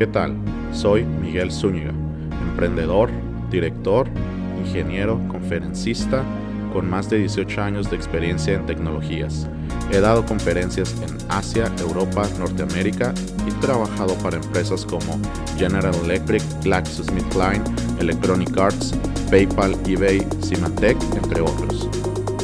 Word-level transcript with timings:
¿Qué 0.00 0.06
tal? 0.06 0.34
Soy 0.72 1.04
Miguel 1.04 1.52
Zúñiga, 1.52 1.92
emprendedor, 2.48 3.10
director, 3.50 4.08
ingeniero, 4.58 5.20
conferencista, 5.28 6.24
con 6.72 6.88
más 6.88 7.10
de 7.10 7.18
18 7.18 7.60
años 7.60 7.90
de 7.90 7.96
experiencia 7.96 8.54
en 8.54 8.64
tecnologías. 8.64 9.46
He 9.92 10.00
dado 10.00 10.24
conferencias 10.24 10.94
en 11.02 11.18
Asia, 11.28 11.70
Europa, 11.80 12.26
Norteamérica 12.38 13.12
y 13.46 13.50
trabajado 13.60 14.14
para 14.22 14.38
empresas 14.38 14.86
como 14.86 15.20
General 15.58 15.94
Electric, 16.02 16.42
GlaxoSmithKline, 16.62 17.62
Electronic 18.00 18.56
Arts, 18.56 18.94
PayPal, 19.30 19.76
eBay, 19.86 20.26
Symantec, 20.40 20.96
entre 21.22 21.42
otros. 21.42 21.90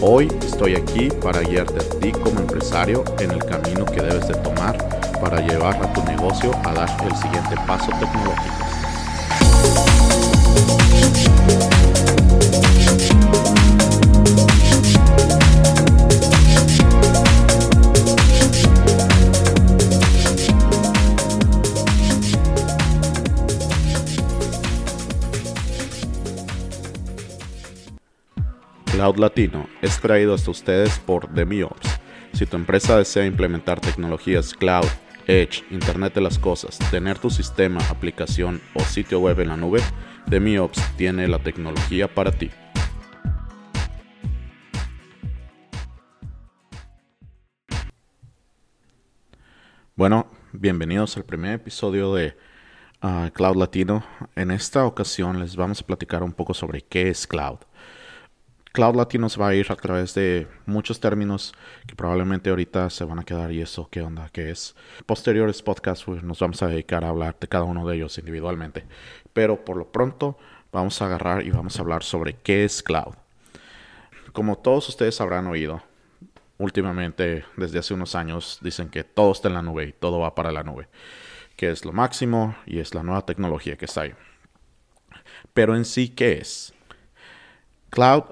Hoy 0.03 0.29
estoy 0.43 0.75
aquí 0.75 1.09
para 1.23 1.41
guiarte 1.41 1.79
a 1.79 2.01
ti 2.01 2.13
como 2.13 2.39
empresario 2.39 3.03
en 3.19 3.31
el 3.31 3.43
camino 3.47 3.87
que 3.87 4.03
debes 4.03 4.29
de 4.29 4.35
tomar 4.35 5.06
para 5.21 5.41
llevar 5.41 5.77
a 5.83 5.93
tu 5.93 6.03
negocio 6.05 6.51
a 6.65 6.73
dar 6.73 6.89
el 7.05 7.17
siguiente 7.17 7.57
paso 7.67 7.91
tecnológico. 7.99 8.67
Cloud 28.93 29.19
Latino 29.19 29.69
es 29.83 30.01
traído 30.01 30.35
hasta 30.35 30.51
ustedes 30.51 30.99
por 30.99 31.29
DemiOps. 31.29 32.01
Si 32.33 32.47
tu 32.47 32.57
empresa 32.57 32.99
desea 32.99 33.25
implementar 33.25 33.81
tecnologías 33.81 34.53
cloud, 34.55 34.87
edge, 35.27 35.65
Internet 35.71 36.15
de 36.15 36.21
las 36.21 36.39
Cosas, 36.39 36.79
tener 36.91 37.19
tu 37.19 37.31
sistema, 37.31 37.81
aplicación 37.89 38.61
o 38.75 38.81
sitio 38.81 39.21
web 39.21 39.41
en 39.41 39.49
la 39.49 39.57
nube, 39.57 39.81
DemiOps 40.27 40.81
tiene 40.97 41.29
la 41.29 41.39
tecnología 41.39 42.13
para 42.13 42.33
ti. 42.33 42.51
Bueno, 49.97 50.31
bienvenidos 50.53 51.17
al 51.17 51.25
primer 51.25 51.55
episodio 51.55 52.15
de 52.15 52.37
ah, 53.01 53.31
Cloud 53.33 53.57
Latino. 53.57 54.05
En 54.35 54.51
esta 54.51 54.85
ocasión 54.85 55.41
les 55.41 55.57
vamos 55.57 55.81
a 55.81 55.87
platicar 55.87 56.23
un 56.23 56.33
poco 56.33 56.53
sobre 56.53 56.83
qué 56.83 57.09
es 57.09 57.27
cloud. 57.27 57.59
Cloud 58.77 58.95
Latino 58.95 59.31
se 59.31 59.41
va 59.41 59.49
a 59.49 59.55
ir 59.55 59.73
a 59.73 59.77
través 59.77 60.13
de 60.13 60.47
muchos 60.67 61.01
términos 61.01 61.55
que 61.87 61.97
probablemente 61.97 62.51
ahorita 62.51 62.91
se 62.91 63.07
van 63.07 63.19
a 63.19 63.25
quedar 63.25 63.51
y 63.51 63.63
eso 63.63 63.89
qué 63.91 64.03
onda, 64.03 64.29
qué 64.31 64.51
es. 64.51 64.77
Posteriores 65.07 65.63
podcasts 65.63 66.05
pues, 66.05 66.23
nos 66.23 66.41
vamos 66.41 66.63
a 66.63 66.67
dedicar 66.67 67.03
a 67.03 67.09
hablar 67.09 67.39
de 67.41 67.49
cada 67.49 67.65
uno 67.65 67.89
de 67.89 67.97
ellos 67.97 68.19
individualmente. 68.19 68.85
Pero 69.33 69.65
por 69.65 69.79
lo 69.79 69.91
pronto 69.91 70.37
vamos 70.73 71.01
a 71.01 71.07
agarrar 71.07 71.47
y 71.47 71.51
vamos 71.51 71.79
a 71.79 71.81
hablar 71.81 72.03
sobre 72.03 72.35
qué 72.35 72.67
es 72.67 72.83
cloud. 72.83 73.15
Como 74.35 74.59
todos 74.59 74.91
ustedes 74.91 75.23
habrán 75.23 75.47
oído, 75.47 75.83
últimamente 76.59 77.47
desde 77.57 77.79
hace 77.79 77.95
unos 77.95 78.15
años 78.15 78.59
dicen 78.61 78.91
que 78.91 79.05
todo 79.05 79.33
está 79.33 79.49
en 79.49 79.55
la 79.55 79.63
nube 79.63 79.85
y 79.87 79.93
todo 79.95 80.19
va 80.19 80.35
para 80.35 80.53
la 80.53 80.65
nube, 80.65 80.87
que 81.57 81.71
es 81.71 81.87
lo 81.87 81.95
máximo 81.95 82.55
y 82.67 82.81
es 82.81 82.95
la 82.95 83.03
nueva 83.03 83.25
tecnología 83.25 83.79
que 83.79 83.87
está 83.87 84.03
ahí. 84.03 84.13
Pero 85.55 85.75
en 85.75 85.87
sí, 85.87 86.11
¿qué 86.11 86.33
es? 86.33 86.75
Cloud 87.89 88.25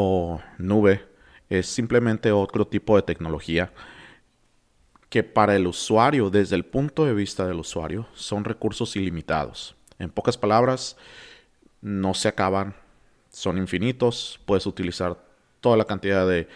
o 0.00 0.40
nube 0.58 1.04
es 1.48 1.66
simplemente 1.66 2.30
otro 2.30 2.68
tipo 2.68 2.94
de 2.94 3.02
tecnología 3.02 3.72
que 5.08 5.24
para 5.24 5.56
el 5.56 5.66
usuario, 5.66 6.30
desde 6.30 6.54
el 6.54 6.64
punto 6.64 7.04
de 7.04 7.14
vista 7.14 7.46
del 7.46 7.58
usuario, 7.58 8.06
son 8.14 8.44
recursos 8.44 8.94
ilimitados. 8.94 9.74
En 9.98 10.10
pocas 10.10 10.38
palabras, 10.38 10.96
no 11.80 12.14
se 12.14 12.28
acaban, 12.28 12.76
son 13.30 13.58
infinitos, 13.58 14.38
puedes 14.44 14.66
utilizar 14.66 15.18
toda 15.60 15.76
la 15.76 15.84
cantidad 15.84 16.28
de, 16.28 16.46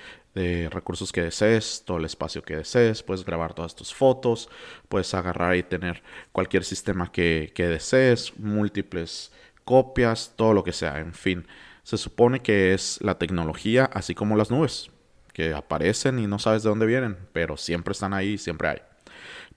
recursos 0.71 1.13
que 1.13 1.23
desees, 1.23 1.83
todo 1.85 1.99
el 1.99 2.05
espacio 2.05 2.43
que 2.43 2.57
desees, 2.57 3.03
puedes 3.03 3.25
grabar 3.25 3.55
todas 3.55 3.75
tus 3.75 3.93
fotos, 3.93 4.49
puedes 4.89 5.13
agarrar 5.15 5.57
y 5.57 5.63
tener 5.63 6.03
cualquier 6.31 6.65
sistema 6.65 7.11
que, 7.11 7.53
que 7.55 7.67
desees, 7.67 8.39
múltiples 8.39 9.33
copias, 9.65 10.33
todo 10.37 10.55
lo 10.55 10.65
que 10.65 10.73
sea, 10.73 11.01
en 11.01 11.13
fin 11.13 11.47
se 11.83 11.99
supone 11.99 12.41
que 12.41 12.75
es 12.75 12.99
la 13.03 13.19
tecnología, 13.19 13.85
así 13.93 14.15
como 14.15 14.37
las 14.37 14.51
nubes, 14.51 14.91
que 15.33 15.55
aparecen 15.55 16.19
y 16.19 16.27
no 16.27 16.39
sabes 16.39 16.63
de 16.63 16.69
dónde 16.69 16.87
vienen, 16.87 17.17
pero 17.33 17.57
siempre 17.57 17.93
están 17.93 18.15
ahí, 18.15 18.39
siempre 18.39 18.69
hay. 18.69 18.79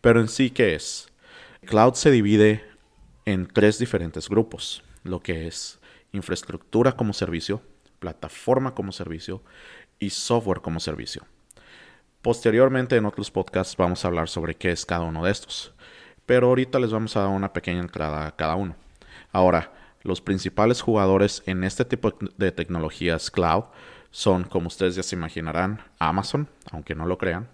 Pero 0.02 0.20
en 0.20 0.28
sí, 0.28 0.50
¿qué 0.50 0.76
es? 0.76 1.12
Cloud 1.66 1.94
se 1.94 2.12
divide 2.12 2.64
en 3.26 3.48
tres 3.48 3.80
diferentes 3.80 4.30
grupos, 4.30 4.84
lo 5.04 5.20
que 5.20 5.48
es 5.48 5.80
infraestructura 6.12 6.94
como 6.94 7.14
servicio, 7.14 7.62
plataforma 8.00 8.74
como 8.74 8.92
servicio 8.92 9.44
y 10.00 10.12
software 10.12 10.62
como 10.62 10.80
servicio. 10.80 11.26
Posteriormente 12.22 12.96
en 12.96 13.06
otros 13.06 13.30
podcasts 13.30 13.76
vamos 13.78 14.04
a 14.04 14.08
hablar 14.08 14.30
sobre 14.30 14.56
qué 14.56 14.72
es 14.72 14.86
cada 14.86 15.06
uno 15.06 15.26
de 15.26 15.32
estos, 15.32 15.74
pero 16.26 16.48
ahorita 16.48 16.80
les 16.80 16.92
vamos 16.92 17.16
a 17.16 17.22
dar 17.22 17.30
una 17.30 17.54
pequeña 17.54 17.82
entrada 17.82 18.28
a 18.28 18.36
cada 18.36 18.56
uno. 18.56 18.76
Ahora, 19.32 19.72
los 20.06 20.22
principales 20.22 20.82
jugadores 20.82 21.44
en 21.46 21.64
este 21.64 21.84
tipo 21.84 22.14
de 22.38 22.52
tecnologías 22.52 23.32
cloud 23.32 23.66
son, 24.12 24.44
como 24.46 24.68
ustedes 24.68 24.96
ya 24.96 25.04
se 25.04 25.16
imaginarán, 25.16 25.82
Amazon, 26.00 26.48
aunque 26.72 26.96
no 26.96 27.06
lo 27.06 27.18
crean. 27.18 27.50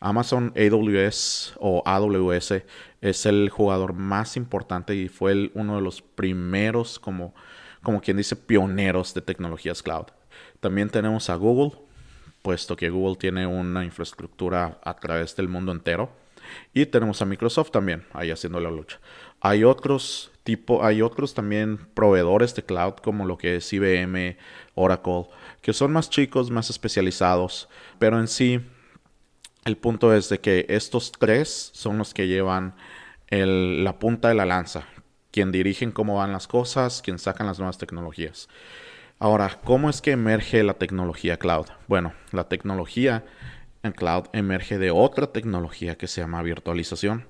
Amazon 0.00 0.52
AWS 0.56 1.54
o 1.60 1.82
AWS 1.86 2.64
es 3.00 3.26
el 3.26 3.50
jugador 3.50 3.92
más 3.92 4.36
importante 4.36 4.96
y 4.96 5.08
fue 5.08 5.52
uno 5.54 5.76
de 5.76 5.82
los 5.82 6.02
primeros, 6.02 6.98
como, 6.98 7.34
como 7.82 8.00
quien 8.00 8.16
dice, 8.16 8.34
pioneros 8.34 9.14
de 9.14 9.20
tecnologías 9.20 9.80
cloud. 9.80 10.06
También 10.58 10.90
tenemos 10.90 11.30
a 11.30 11.36
Google, 11.36 11.78
puesto 12.42 12.74
que 12.74 12.90
Google 12.90 13.16
tiene 13.16 13.46
una 13.46 13.84
infraestructura 13.84 14.80
a 14.82 14.96
través 14.96 15.36
del 15.36 15.48
mundo 15.48 15.70
entero. 15.70 16.10
Y 16.72 16.86
tenemos 16.86 17.22
a 17.22 17.24
Microsoft 17.24 17.70
también, 17.70 18.04
ahí 18.12 18.30
haciendo 18.30 18.60
la 18.60 18.70
lucha. 18.70 19.00
Hay 19.40 19.64
otros 19.64 20.32
tipo, 20.44 20.84
hay 20.84 21.02
otros 21.02 21.34
también 21.34 21.78
proveedores 21.94 22.54
de 22.54 22.64
cloud 22.64 22.94
como 22.94 23.24
lo 23.24 23.38
que 23.38 23.56
es 23.56 23.72
IBM, 23.72 24.36
Oracle, 24.74 25.26
que 25.60 25.72
son 25.72 25.92
más 25.92 26.10
chicos, 26.10 26.50
más 26.50 26.70
especializados, 26.70 27.68
pero 27.98 28.18
en 28.18 28.28
sí 28.28 28.60
el 29.64 29.76
punto 29.76 30.14
es 30.14 30.28
de 30.28 30.40
que 30.40 30.66
estos 30.68 31.12
tres 31.12 31.70
son 31.72 31.98
los 31.98 32.14
que 32.14 32.26
llevan 32.26 32.74
la 33.30 33.98
punta 33.98 34.28
de 34.28 34.34
la 34.34 34.44
lanza, 34.44 34.84
quien 35.30 35.52
dirigen 35.52 35.92
cómo 35.92 36.16
van 36.16 36.32
las 36.32 36.46
cosas, 36.46 37.00
quien 37.02 37.18
sacan 37.18 37.46
las 37.46 37.58
nuevas 37.58 37.78
tecnologías. 37.78 38.48
Ahora, 39.18 39.60
¿cómo 39.62 39.88
es 39.88 40.02
que 40.02 40.10
emerge 40.10 40.64
la 40.64 40.74
tecnología 40.74 41.38
cloud? 41.38 41.66
Bueno, 41.86 42.12
la 42.32 42.48
tecnología 42.48 43.24
en 43.82 43.92
cloud 43.92 44.26
emerge 44.32 44.78
de 44.78 44.90
otra 44.90 45.32
tecnología 45.32 45.96
que 45.96 46.06
se 46.06 46.20
llama 46.20 46.42
virtualización. 46.42 47.26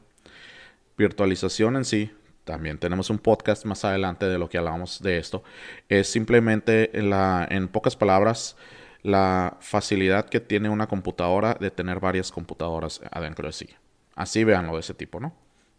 Virtualización 0.96 1.76
en 1.76 1.84
sí 1.84 2.10
también 2.44 2.78
tenemos 2.78 3.10
un 3.10 3.18
podcast 3.18 3.64
más 3.64 3.84
adelante 3.84 4.26
de 4.26 4.38
lo 4.38 4.48
que 4.48 4.58
hablamos 4.58 5.00
de 5.00 5.18
esto, 5.18 5.44
es 5.88 6.08
simplemente 6.08 6.90
la, 6.94 7.46
en 7.48 7.68
pocas 7.68 7.96
palabras 7.96 8.56
la 9.02 9.56
facilidad 9.60 10.28
que 10.28 10.40
tiene 10.40 10.68
una 10.68 10.86
computadora 10.86 11.54
de 11.54 11.70
tener 11.70 12.00
varias 12.00 12.30
computadoras 12.30 13.00
adentro 13.10 13.46
de 13.46 13.52
sí. 13.52 13.68
Así 14.14 14.44
véanlo 14.44 14.74
de 14.74 14.80
ese 14.80 14.94
tipo, 14.94 15.18
¿no? 15.18 15.34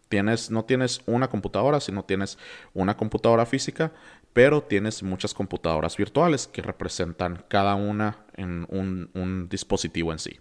Tienes, 0.08 0.50
no 0.50 0.64
tienes 0.64 1.00
una 1.06 1.28
computadora, 1.28 1.80
sino 1.80 2.04
tienes 2.04 2.38
una 2.74 2.96
computadora 2.96 3.46
física, 3.46 3.92
pero 4.32 4.62
tienes 4.62 5.02
muchas 5.02 5.32
computadoras 5.32 5.96
virtuales 5.96 6.46
que 6.46 6.60
representan 6.60 7.44
cada 7.48 7.74
una 7.74 8.18
en 8.36 8.66
un 8.68 9.48
dispositivo 9.48 10.12
en 10.12 10.18
sí. 10.18 10.38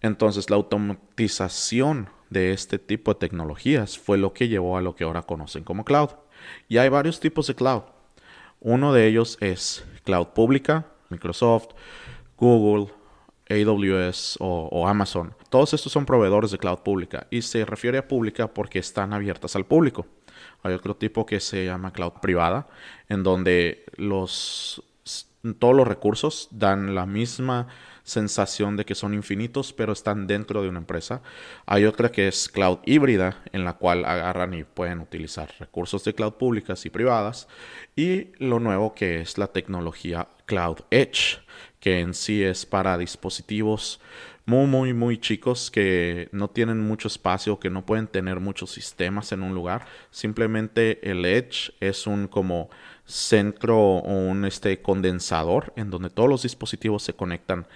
Entonces 0.00 0.50
la 0.50 0.56
automatización 0.56 2.08
de 2.30 2.52
este 2.52 2.78
tipo 2.78 3.12
de 3.12 3.20
tecnologías 3.20 3.98
fue 3.98 4.16
lo 4.16 4.32
que 4.32 4.48
llevó 4.48 4.76
a 4.76 4.80
lo 4.80 4.94
que 4.94 5.04
ahora 5.04 5.22
conocen 5.22 5.64
como 5.64 5.84
cloud. 5.84 6.10
Y 6.68 6.78
hay 6.78 6.88
varios 6.88 7.20
tipos 7.20 7.46
de 7.46 7.54
cloud. 7.54 7.82
Uno 8.60 8.92
de 8.92 9.06
ellos 9.06 9.36
es 9.40 9.84
cloud 10.04 10.28
pública, 10.28 10.86
Microsoft, 11.08 11.70
Google, 12.36 12.92
AWS 13.50 14.36
o, 14.40 14.86
Amazon. 14.86 15.34
Todos 15.48 15.74
estos 15.74 15.92
son 15.92 16.06
proveedores 16.06 16.52
de 16.52 16.58
cloud 16.58 16.78
pública 16.78 17.26
y 17.30 17.42
se 17.42 17.64
refiere 17.64 17.98
a 17.98 18.06
pública 18.06 18.46
porque 18.48 18.78
están 18.78 19.12
abiertas 19.12 19.56
al 19.56 19.66
público. 19.66 20.06
Hay 20.62 20.72
otro 20.74 20.94
tipo 20.94 21.26
que 21.26 21.40
se 21.40 21.64
llama 21.64 21.92
cloud 21.92 22.12
privada, 22.22 22.68
en 23.08 23.22
donde 23.22 23.84
los, 23.96 24.82
todos 25.58 25.74
los 25.74 25.88
recursos 25.88 26.48
dan 26.52 26.94
la 26.94 27.06
misma 27.06 27.66
sensación 28.02 28.76
de 28.76 28.84
que 28.84 28.94
son 28.94 29.14
infinitos, 29.14 29.72
pero 29.72 29.92
están 29.92 30.26
dentro 30.26 30.62
de 30.62 30.68
una 30.68 30.78
empresa. 30.78 31.22
Hay 31.66 31.84
otra 31.84 32.10
que 32.10 32.28
es 32.28 32.48
cloud 32.48 32.78
híbrida, 32.84 33.42
en 33.52 33.64
la 33.64 33.74
cual 33.74 34.04
agarran 34.04 34.54
y 34.54 34.64
pueden 34.64 35.00
utilizar 35.00 35.52
recursos 35.58 36.04
de 36.04 36.14
cloud 36.14 36.34
públicas 36.34 36.84
y 36.86 36.90
privadas. 36.90 37.48
Y 37.96 38.28
lo 38.38 38.60
nuevo 38.60 38.94
que 38.94 39.20
es 39.20 39.38
la 39.38 39.48
tecnología 39.48 40.28
Cloud 40.46 40.78
Edge, 40.90 41.38
que 41.78 42.00
en 42.00 42.14
sí 42.14 42.42
es 42.42 42.66
para 42.66 42.98
dispositivos 42.98 44.00
muy, 44.46 44.66
muy, 44.66 44.94
muy 44.94 45.18
chicos 45.18 45.70
que 45.70 46.28
no 46.32 46.48
tienen 46.50 46.80
mucho 46.80 47.06
espacio, 47.06 47.60
que 47.60 47.70
no 47.70 47.86
pueden 47.86 48.08
tener 48.08 48.40
muchos 48.40 48.72
sistemas 48.72 49.30
en 49.30 49.42
un 49.42 49.54
lugar. 49.54 49.86
Simplemente 50.10 51.08
el 51.08 51.24
Edge 51.24 51.72
es 51.78 52.06
un 52.06 52.26
como 52.26 52.68
centro 53.10 53.78
o 53.78 54.28
un 54.28 54.44
este 54.44 54.80
condensador 54.80 55.72
en 55.76 55.90
donde 55.90 56.10
todos 56.10 56.28
los 56.28 56.42
dispositivos 56.42 57.02
se 57.02 57.14
conectan 57.14 57.66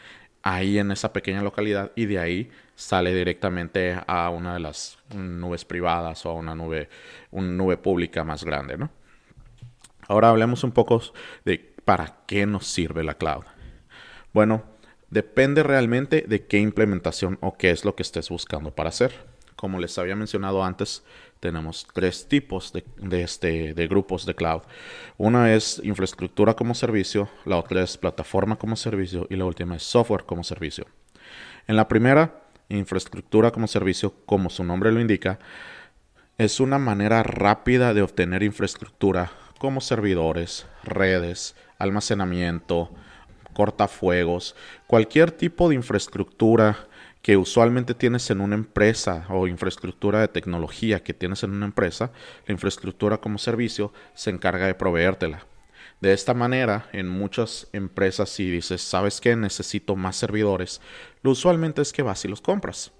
ahí 0.43 0.79
en 0.79 0.91
esa 0.91 1.13
pequeña 1.13 1.43
localidad 1.43 1.93
y 1.97 2.07
de 2.07 2.19
ahí 2.19 2.51
sale 2.75 3.15
directamente 3.15 3.99
a 4.07 4.29
una 4.31 4.55
de 4.55 4.61
las 4.61 4.99
nubes 5.15 5.65
privadas 5.65 6.25
o 6.27 6.31
a 6.31 6.35
una 6.35 6.55
nube, 6.55 6.89
una 7.31 7.49
nube 7.49 7.77
pública 7.79 8.25
más 8.25 8.45
grande, 8.45 8.77
¿no? 8.77 8.91
Ahora 10.07 10.29
hablemos 10.29 10.63
un 10.65 10.73
poco 10.73 11.01
de 11.45 11.75
para 11.85 12.19
qué 12.27 12.47
nos 12.47 12.67
sirve 12.67 13.05
la 13.05 13.15
cloud. 13.15 13.45
Bueno, 14.33 14.65
depende 15.11 15.63
realmente 15.63 16.25
de 16.27 16.47
qué 16.47 16.59
implementación 16.59 17.39
o 17.41 17.57
qué 17.57 17.71
es 17.71 17.85
lo 17.85 17.95
que 17.95 18.03
estés 18.03 18.29
buscando 18.29 18.75
para 18.75 18.91
hacer. 18.91 19.34
Como 19.65 19.81
les 19.81 19.97
había 19.97 20.15
mencionado 20.15 20.63
antes, 20.63 21.03
tenemos 21.41 21.87
tres 21.95 22.29
tipos 22.29 22.71
de, 22.75 23.23
este, 23.23 23.73
de 23.73 23.89
grupos 23.89 24.27
de 24.27 24.35
cloud. 24.35 24.61
Una 25.17 25.55
es 25.55 25.81
infraestructura 25.83 26.53
como 26.53 26.75
servicio, 26.75 27.31
la 27.47 27.57
otra 27.57 27.81
es 27.83 27.97
plataforma 27.97 28.57
como 28.57 28.77
servicio 28.77 29.27
y 29.31 29.37
la 29.37 29.47
última 29.47 29.77
es 29.77 29.83
software 29.83 30.25
como 30.25 30.45
servicio. 30.45 30.85
En 31.67 31.77
la 31.77 31.89
primera, 31.89 32.43
infraestructura 32.69 33.53
como 33.53 33.67
servicio, 33.67 34.13
como 34.27 34.51
su 34.51 34.65
nombre 34.65 34.93
lo 34.93 35.01
indica, 35.01 35.39
es 36.37 36.61
una 36.61 36.79
manera 36.79 37.23
rápida 37.23 37.95
de 37.95 38.03
obtener 38.03 38.43
infraestructura 38.43 39.33
como 39.59 39.81
servidores, 39.81 40.67
redes, 40.83 41.57
almacenamiento, 41.79 42.91
cortafuegos, 43.55 44.57
cualquier 44.87 45.31
tipo 45.31 45.71
de 45.71 45.77
infraestructura 45.77 46.87
que 47.25 47.39
usualmente 47.39 47.95
tienes 47.95 48.29
en 48.29 48.43
una 48.43 48.55
empresa 48.55 49.25
o 49.31 49.47
infraestructura 49.47 50.21
de 50.21 50.29
tecnología 50.29 51.03
que 51.03 51.15
tienes 51.15 51.43
en 51.43 51.53
una 51.53 51.65
empresa, 51.65 52.13
la 52.47 52.53
infraestructura 52.53 53.17
como 53.17 53.39
servicio 53.39 53.95
se 54.13 54.29
encarga 54.29 54.67
de 54.67 54.75
proveértela. 54.75 55.47
De 56.03 56.13
esta 56.13 56.35
manera, 56.35 56.87
en 56.93 57.09
muchas 57.09 57.67
empresas, 57.73 58.29
si 58.29 58.51
dices, 58.51 58.83
¿sabes 58.83 59.23
qué? 59.23 59.37
Necesito 59.37 59.97
más 59.97 60.17
servidores, 60.17 60.83
lo 61.23 61.31
usualmente 61.31 61.81
es 61.81 61.95
que 61.95 62.03
vas 62.03 62.23
y 62.27 62.29
los 62.29 62.43
compras. 62.43 62.93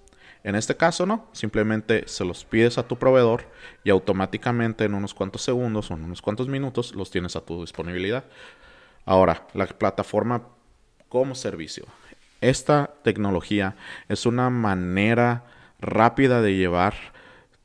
En 0.43 0.55
este 0.55 0.75
caso 0.75 1.05
no, 1.05 1.29
simplemente 1.33 2.05
se 2.09 2.25
los 2.25 2.47
pides 2.47 2.79
a 2.79 2.89
tu 2.89 2.99
proveedor 2.99 3.45
y 3.85 3.91
automáticamente 3.91 4.85
en 4.85 4.95
unos 4.95 5.13
cuantos 5.13 5.43
segundos 5.43 5.91
o 5.91 5.95
en 5.95 6.05
unos 6.05 6.23
cuantos 6.23 6.49
minutos 6.49 6.95
los 6.95 7.11
tienes 7.11 7.37
a 7.37 7.43
tu 7.43 7.61
disponibilidad. 7.61 8.25
Ahora, 9.05 9.47
la 9.53 9.67
plataforma 9.67 10.49
como 11.11 11.35
servicio. 11.35 11.85
Esta 12.45 12.97
tecnología 13.03 13.75
es 14.07 14.27
una 14.27 14.51
manera 14.51 15.47
rápida 15.81 16.43
de 16.43 16.55
llevar 16.55 16.93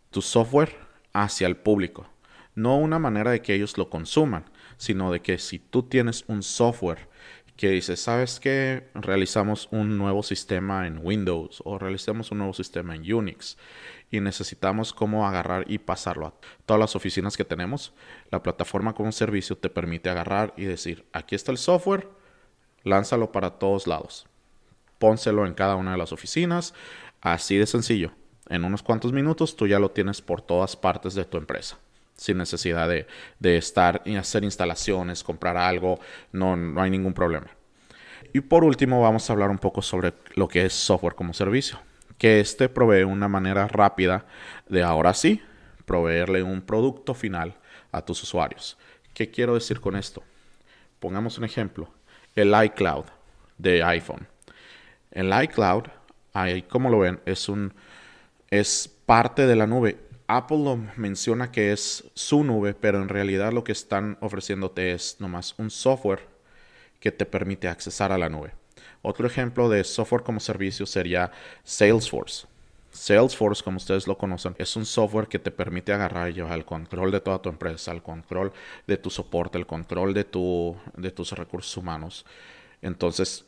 tu 0.09 0.21
software 0.21 0.73
hacia 1.11 1.47
el 1.47 1.57
público. 1.57 2.07
No 2.55 2.77
una 2.77 2.97
manera 2.97 3.31
de 3.31 3.41
que 3.41 3.53
ellos 3.53 3.77
lo 3.77 3.89
consuman, 3.89 4.45
sino 4.77 5.11
de 5.11 5.21
que 5.21 5.37
si 5.37 5.59
tú 5.59 5.83
tienes 5.83 6.23
un 6.27 6.43
software 6.43 7.09
que 7.57 7.71
dice, 7.71 7.97
¿sabes 7.97 8.39
qué? 8.39 8.87
Realizamos 8.93 9.67
un 9.71 9.97
nuevo 9.97 10.23
sistema 10.23 10.87
en 10.87 11.05
Windows 11.05 11.61
o 11.65 11.77
realizamos 11.77 12.31
un 12.31 12.37
nuevo 12.37 12.53
sistema 12.53 12.95
en 12.95 13.13
Unix 13.13 13.57
y 14.09 14.21
necesitamos 14.21 14.93
cómo 14.93 15.27
agarrar 15.27 15.65
y 15.69 15.79
pasarlo 15.79 16.27
a 16.27 16.33
todas 16.65 16.79
las 16.79 16.95
oficinas 16.95 17.35
que 17.35 17.43
tenemos. 17.43 17.93
La 18.31 18.41
plataforma 18.41 18.93
como 18.93 19.11
servicio 19.11 19.57
te 19.57 19.69
permite 19.69 20.09
agarrar 20.09 20.53
y 20.55 20.63
decir, 20.63 21.05
aquí 21.11 21.35
está 21.35 21.51
el 21.51 21.57
software, 21.57 22.07
lánzalo 22.85 23.33
para 23.33 23.59
todos 23.59 23.85
lados 23.85 24.25
pónselo 24.99 25.47
en 25.47 25.53
cada 25.53 25.75
una 25.75 25.93
de 25.93 25.97
las 25.97 26.11
oficinas, 26.11 26.73
así 27.21 27.57
de 27.57 27.65
sencillo. 27.65 28.11
En 28.49 28.63
unos 28.63 28.83
cuantos 28.83 29.13
minutos 29.13 29.55
tú 29.55 29.67
ya 29.67 29.79
lo 29.79 29.91
tienes 29.91 30.21
por 30.21 30.41
todas 30.41 30.75
partes 30.75 31.13
de 31.13 31.25
tu 31.25 31.37
empresa, 31.37 31.77
sin 32.15 32.37
necesidad 32.37 32.87
de, 32.87 33.07
estar 33.57 34.01
y 34.05 34.15
hacer 34.15 34.43
instalaciones, 34.43 35.23
comprar 35.23 35.57
algo, 35.57 35.99
no, 36.31 36.55
no 36.55 36.81
hay 36.81 36.89
ningún 36.89 37.13
problema. 37.13 37.47
Y 38.33 38.41
por 38.41 38.63
último 38.63 39.01
vamos 39.01 39.29
a 39.29 39.33
hablar 39.33 39.49
un 39.49 39.57
poco 39.57 39.81
sobre 39.81 40.13
lo 40.35 40.47
que 40.47 40.65
es 40.65 40.73
software 40.73 41.15
como 41.15 41.33
servicio, 41.33 41.79
que 42.17 42.39
este 42.39 42.69
provee 42.69 43.03
una 43.03 43.27
manera 43.27 43.67
rápida 43.67 44.25
de 44.67 44.83
ahora 44.83 45.13
sí 45.13 45.41
proveerle 45.85 46.43
un 46.43 46.61
producto 46.61 47.13
final 47.13 47.55
a 47.91 48.03
tus 48.03 48.21
usuarios. 48.21 48.77
¿Qué 49.13 49.31
quiero 49.31 49.55
decir 49.55 49.79
con 49.79 49.95
esto? 49.95 50.23
Pongamos 50.99 51.37
un 51.37 51.45
ejemplo, 51.45 51.89
el 52.35 52.53
iCloud 52.65 53.05
de 53.57 53.83
iPhone. 53.83 54.27
El 55.11 55.33
iCloud, 55.43 55.85
ahí 56.33 56.61
como 56.63 56.89
lo 56.89 56.99
ven, 56.99 57.19
es 57.25 57.49
un 57.49 57.73
es 58.49 58.87
parte 59.05 59.47
de 59.47 59.55
la 59.55 59.67
nube. 59.67 59.97
Apple 60.27 60.89
menciona 60.95 61.51
que 61.51 61.71
es 61.71 62.03
su 62.13 62.43
nube, 62.43 62.73
pero 62.73 63.01
en 63.01 63.09
realidad 63.09 63.51
lo 63.51 63.63
que 63.63 63.71
están 63.71 64.17
ofreciéndote 64.21 64.91
es 64.91 65.17
nomás 65.19 65.55
un 65.57 65.71
software 65.71 66.27
que 66.99 67.11
te 67.11 67.25
permite 67.25 67.67
accesar 67.67 68.11
a 68.11 68.17
la 68.17 68.29
nube. 68.29 68.53
Otro 69.01 69.25
ejemplo 69.25 69.69
de 69.69 69.83
software 69.83 70.23
como 70.23 70.39
servicio 70.39 70.85
sería 70.85 71.31
Salesforce. 71.63 72.47
Salesforce, 72.91 73.63
como 73.63 73.77
ustedes 73.77 74.07
lo 74.07 74.17
conocen, 74.17 74.55
es 74.57 74.75
un 74.75 74.85
software 74.85 75.27
que 75.27 75.39
te 75.39 75.51
permite 75.51 75.93
agarrar 75.93 76.29
y 76.29 76.33
llevar 76.33 76.57
el 76.57 76.65
control 76.65 77.11
de 77.11 77.21
toda 77.21 77.41
tu 77.41 77.49
empresa, 77.49 77.91
el 77.91 78.01
control 78.01 78.51
de 78.87 78.97
tu 78.97 79.09
soporte, 79.09 79.57
el 79.57 79.67
control 79.67 80.13
de, 80.13 80.23
tu, 80.23 80.75
de 80.95 81.11
tus 81.11 81.31
recursos 81.31 81.75
humanos. 81.77 82.25
Entonces, 82.81 83.45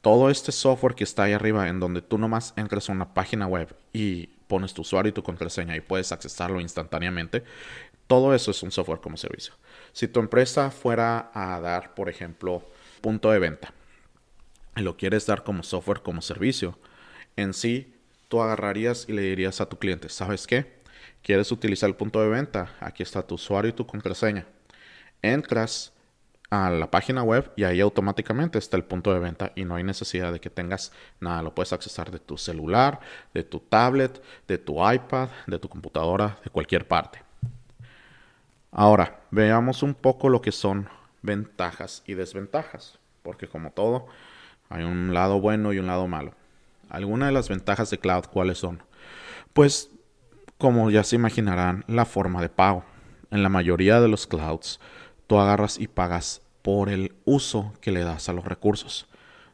todo 0.00 0.30
este 0.30 0.52
software 0.52 0.94
que 0.94 1.04
está 1.04 1.24
ahí 1.24 1.32
arriba, 1.32 1.68
en 1.68 1.80
donde 1.80 2.02
tú 2.02 2.18
nomás 2.18 2.54
entras 2.56 2.88
a 2.88 2.92
una 2.92 3.14
página 3.14 3.46
web 3.46 3.74
y 3.92 4.28
pones 4.46 4.74
tu 4.74 4.82
usuario 4.82 5.10
y 5.10 5.12
tu 5.12 5.22
contraseña 5.22 5.76
y 5.76 5.80
puedes 5.80 6.12
accesarlo 6.12 6.60
instantáneamente, 6.60 7.44
todo 8.06 8.34
eso 8.34 8.50
es 8.50 8.62
un 8.62 8.70
software 8.70 9.00
como 9.00 9.16
servicio. 9.16 9.54
Si 9.92 10.08
tu 10.08 10.20
empresa 10.20 10.70
fuera 10.70 11.30
a 11.34 11.60
dar, 11.60 11.94
por 11.94 12.08
ejemplo, 12.08 12.66
punto 13.00 13.30
de 13.30 13.38
venta 13.38 13.72
y 14.76 14.80
lo 14.80 14.96
quieres 14.96 15.26
dar 15.26 15.44
como 15.44 15.62
software 15.62 16.02
como 16.02 16.22
servicio, 16.22 16.78
en 17.36 17.52
sí 17.52 17.94
tú 18.28 18.40
agarrarías 18.40 19.06
y 19.08 19.12
le 19.12 19.22
dirías 19.22 19.60
a 19.60 19.68
tu 19.68 19.78
cliente, 19.78 20.08
¿sabes 20.08 20.46
qué? 20.46 20.78
¿Quieres 21.22 21.52
utilizar 21.52 21.88
el 21.88 21.96
punto 21.96 22.22
de 22.22 22.28
venta? 22.28 22.74
Aquí 22.80 23.02
está 23.02 23.26
tu 23.26 23.34
usuario 23.34 23.70
y 23.70 23.74
tu 23.74 23.86
contraseña. 23.86 24.46
Entras, 25.20 25.92
a 26.50 26.70
la 26.70 26.90
página 26.90 27.22
web 27.22 27.52
y 27.56 27.64
ahí 27.64 27.80
automáticamente 27.80 28.58
está 28.58 28.76
el 28.76 28.84
punto 28.84 29.12
de 29.12 29.20
venta 29.20 29.52
y 29.54 29.64
no 29.64 29.74
hay 29.74 29.84
necesidad 29.84 30.32
de 30.32 30.40
que 30.40 30.50
tengas 30.50 30.92
nada. 31.20 31.42
Lo 31.42 31.54
puedes 31.54 31.72
accesar 31.72 32.10
de 32.10 32.18
tu 32.18 32.38
celular, 32.38 33.00
de 33.34 33.42
tu 33.42 33.60
tablet, 33.60 34.22
de 34.46 34.58
tu 34.58 34.76
iPad, 34.90 35.28
de 35.46 35.58
tu 35.58 35.68
computadora, 35.68 36.38
de 36.42 36.50
cualquier 36.50 36.86
parte. 36.88 37.22
Ahora, 38.70 39.20
veamos 39.30 39.82
un 39.82 39.94
poco 39.94 40.28
lo 40.28 40.40
que 40.40 40.52
son 40.52 40.88
ventajas 41.22 42.02
y 42.06 42.14
desventajas, 42.14 42.98
porque 43.22 43.48
como 43.48 43.70
todo, 43.70 44.06
hay 44.68 44.84
un 44.84 45.12
lado 45.14 45.40
bueno 45.40 45.72
y 45.72 45.78
un 45.78 45.86
lado 45.86 46.06
malo. 46.06 46.32
Algunas 46.88 47.28
de 47.28 47.32
las 47.32 47.48
ventajas 47.48 47.90
de 47.90 47.98
cloud, 47.98 48.24
¿cuáles 48.32 48.58
son? 48.58 48.82
Pues, 49.52 49.90
como 50.56 50.90
ya 50.90 51.04
se 51.04 51.16
imaginarán, 51.16 51.84
la 51.86 52.04
forma 52.04 52.40
de 52.40 52.48
pago. 52.48 52.84
En 53.30 53.42
la 53.42 53.50
mayoría 53.50 54.00
de 54.00 54.08
los 54.08 54.26
clouds, 54.26 54.80
tú 55.28 55.38
agarras 55.38 55.78
y 55.78 55.86
pagas 55.86 56.42
por 56.62 56.88
el 56.88 57.14
uso 57.24 57.72
que 57.80 57.92
le 57.92 58.02
das 58.02 58.28
a 58.28 58.32
los 58.32 58.44
recursos. 58.44 59.06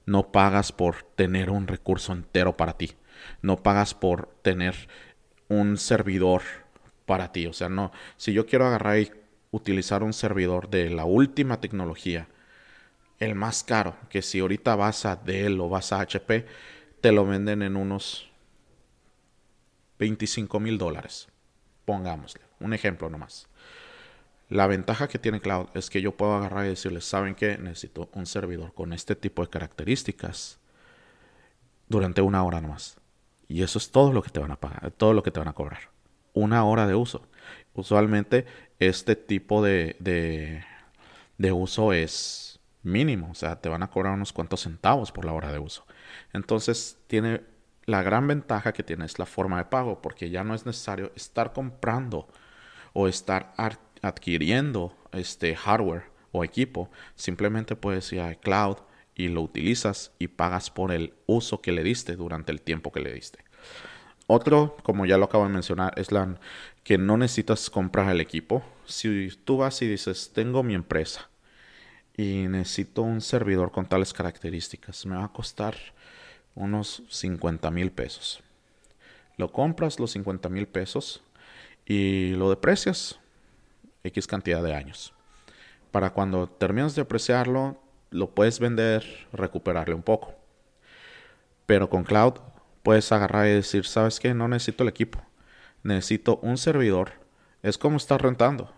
No 0.06 0.32
pagas 0.32 0.72
por 0.72 1.02
tener 1.02 1.50
un 1.50 1.66
recurso 1.66 2.12
entero 2.12 2.56
para 2.56 2.78
ti. 2.78 2.92
No 3.42 3.62
pagas 3.62 3.92
por 3.92 4.28
tener 4.40 4.88
un 5.48 5.76
servidor 5.76 6.42
para 7.04 7.32
ti. 7.32 7.46
O 7.46 7.52
sea, 7.52 7.68
no, 7.68 7.92
si 8.16 8.32
yo 8.32 8.46
quiero 8.46 8.66
agarrar 8.66 8.98
y 8.98 9.10
utilizar 9.50 10.02
un 10.02 10.12
servidor 10.12 10.70
de 10.70 10.90
la 10.90 11.04
última 11.04 11.60
tecnología, 11.60 12.28
el 13.18 13.34
más 13.34 13.62
caro, 13.62 13.96
que 14.08 14.22
si 14.22 14.40
ahorita 14.40 14.74
vas 14.76 15.04
a 15.06 15.16
Dell 15.16 15.60
o 15.60 15.68
vas 15.68 15.92
a 15.92 16.00
HP, 16.00 16.46
te 17.00 17.12
lo 17.12 17.26
venden 17.26 17.62
en 17.62 17.76
unos 17.76 18.30
25 19.98 20.60
mil 20.60 20.78
dólares. 20.78 21.28
Pongámosle, 21.84 22.42
un 22.60 22.74
ejemplo 22.74 23.10
nomás. 23.10 23.48
La 24.48 24.66
ventaja 24.66 25.08
que 25.08 25.18
tiene 25.18 25.40
Cloud 25.40 25.68
es 25.74 25.90
que 25.90 26.02
yo 26.02 26.16
puedo 26.16 26.34
agarrar 26.34 26.66
y 26.66 26.70
decirles, 26.70 27.04
¿saben 27.04 27.34
qué? 27.34 27.58
Necesito 27.58 28.10
un 28.12 28.26
servidor 28.26 28.74
con 28.74 28.92
este 28.92 29.16
tipo 29.16 29.42
de 29.42 29.48
características 29.48 30.60
durante 31.88 32.22
una 32.22 32.44
hora 32.44 32.60
nomás. 32.60 32.98
Y 33.48 33.62
eso 33.62 33.78
es 33.78 33.90
todo 33.90 34.12
lo 34.12 34.22
que 34.22 34.30
te 34.30 34.40
van 34.40 34.50
a 34.50 34.60
pagar, 34.60 34.90
todo 34.92 35.12
lo 35.12 35.22
que 35.22 35.30
te 35.30 35.40
van 35.40 35.48
a 35.48 35.54
cobrar. 35.54 35.90
Una 36.32 36.64
hora 36.64 36.86
de 36.86 36.94
uso. 36.94 37.28
Usualmente 37.74 38.46
este 38.78 39.16
tipo 39.16 39.62
de, 39.62 39.96
de, 40.00 40.64
de 41.38 41.52
uso 41.52 41.92
es 41.92 42.60
mínimo, 42.82 43.30
o 43.30 43.34
sea, 43.34 43.60
te 43.60 43.68
van 43.68 43.82
a 43.82 43.90
cobrar 43.90 44.14
unos 44.14 44.32
cuantos 44.32 44.60
centavos 44.62 45.10
por 45.10 45.24
la 45.24 45.32
hora 45.32 45.52
de 45.52 45.58
uso. 45.58 45.86
Entonces 46.32 46.98
tiene 47.06 47.42
la 47.86 48.02
gran 48.02 48.26
ventaja 48.26 48.72
que 48.72 48.82
tiene 48.82 49.04
es 49.04 49.18
la 49.18 49.26
forma 49.26 49.58
de 49.58 49.64
pago, 49.66 50.00
porque 50.00 50.30
ya 50.30 50.44
no 50.44 50.54
es 50.54 50.66
necesario 50.66 51.12
estar 51.16 51.52
comprando 51.52 52.28
o 52.92 53.08
estar 53.08 53.52
adquiriendo 54.04 54.96
este 55.12 55.56
hardware 55.56 56.04
o 56.32 56.44
equipo, 56.44 56.90
simplemente 57.14 57.76
puedes 57.76 58.12
ir 58.12 58.20
a 58.20 58.34
cloud 58.34 58.78
y 59.14 59.28
lo 59.28 59.42
utilizas 59.42 60.12
y 60.18 60.28
pagas 60.28 60.70
por 60.70 60.92
el 60.92 61.14
uso 61.26 61.60
que 61.60 61.72
le 61.72 61.84
diste 61.84 62.16
durante 62.16 62.52
el 62.52 62.60
tiempo 62.60 62.92
que 62.92 63.00
le 63.00 63.12
diste. 63.12 63.38
Otro, 64.26 64.76
como 64.82 65.06
ya 65.06 65.18
lo 65.18 65.26
acabo 65.26 65.44
de 65.44 65.52
mencionar, 65.52 65.92
es 65.96 66.10
la 66.10 66.38
que 66.82 66.98
no 66.98 67.16
necesitas 67.16 67.68
comprar 67.70 68.10
el 68.10 68.20
equipo. 68.20 68.64
Si 68.86 69.30
tú 69.44 69.58
vas 69.58 69.80
y 69.82 69.86
dices, 69.86 70.32
tengo 70.34 70.62
mi 70.62 70.74
empresa 70.74 71.28
y 72.16 72.46
necesito 72.48 73.02
un 73.02 73.20
servidor 73.20 73.70
con 73.70 73.86
tales 73.86 74.12
características, 74.12 75.04
me 75.06 75.16
va 75.16 75.24
a 75.24 75.32
costar 75.32 75.76
unos 76.54 77.02
50 77.10 77.70
mil 77.70 77.90
pesos. 77.90 78.42
Lo 79.36 79.52
compras 79.52 80.00
los 80.00 80.12
50 80.12 80.48
mil 80.48 80.66
pesos 80.66 81.22
y 81.86 82.30
lo 82.30 82.50
deprecias 82.50 83.20
X 84.04 84.26
cantidad 84.26 84.62
de 84.62 84.74
años. 84.74 85.12
Para 85.90 86.10
cuando 86.10 86.48
terminas 86.48 86.94
de 86.94 87.02
apreciarlo, 87.02 87.80
lo 88.10 88.30
puedes 88.30 88.60
vender, 88.60 89.04
recuperarle 89.32 89.94
un 89.94 90.02
poco. 90.02 90.34
Pero 91.66 91.88
con 91.88 92.04
cloud 92.04 92.34
puedes 92.82 93.10
agarrar 93.12 93.46
y 93.46 93.52
decir, 93.52 93.86
¿sabes 93.86 94.20
qué? 94.20 94.34
No 94.34 94.46
necesito 94.46 94.82
el 94.82 94.90
equipo. 94.90 95.20
Necesito 95.82 96.38
un 96.42 96.58
servidor. 96.58 97.12
Es 97.62 97.78
como 97.78 97.96
estar 97.96 98.22
rentando. 98.22 98.72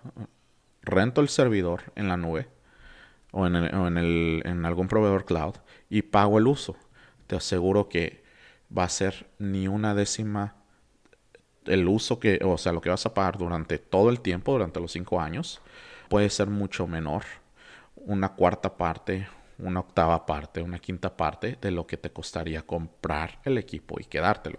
Rento 0.82 1.20
el 1.20 1.28
servidor 1.28 1.82
en 1.96 2.08
la 2.08 2.16
nube 2.16 2.48
o 3.32 3.46
en, 3.46 3.56
en 3.56 4.64
algún 4.64 4.88
proveedor 4.88 5.24
cloud 5.24 5.56
y 5.90 6.02
pago 6.02 6.38
el 6.38 6.46
uso. 6.46 6.76
Te 7.26 7.36
aseguro 7.36 7.88
que 7.88 8.24
va 8.76 8.84
a 8.84 8.88
ser 8.88 9.28
ni 9.38 9.68
una 9.68 9.94
décima 9.94 10.54
el 11.66 11.88
uso 11.88 12.18
que, 12.18 12.40
o 12.44 12.58
sea, 12.58 12.72
lo 12.72 12.80
que 12.80 12.90
vas 12.90 13.06
a 13.06 13.14
pagar 13.14 13.38
durante 13.38 13.78
todo 13.78 14.10
el 14.10 14.20
tiempo, 14.20 14.52
durante 14.52 14.80
los 14.80 14.92
cinco 14.92 15.20
años, 15.20 15.60
puede 16.08 16.30
ser 16.30 16.48
mucho 16.48 16.86
menor 16.86 17.24
una 17.96 18.30
cuarta 18.30 18.76
parte, 18.76 19.28
una 19.58 19.80
octava 19.80 20.26
parte, 20.26 20.62
una 20.62 20.78
quinta 20.78 21.16
parte 21.16 21.58
de 21.60 21.70
lo 21.70 21.86
que 21.86 21.96
te 21.96 22.10
costaría 22.10 22.62
comprar 22.62 23.40
el 23.44 23.58
equipo 23.58 23.96
y 23.98 24.04
quedártelo. 24.04 24.58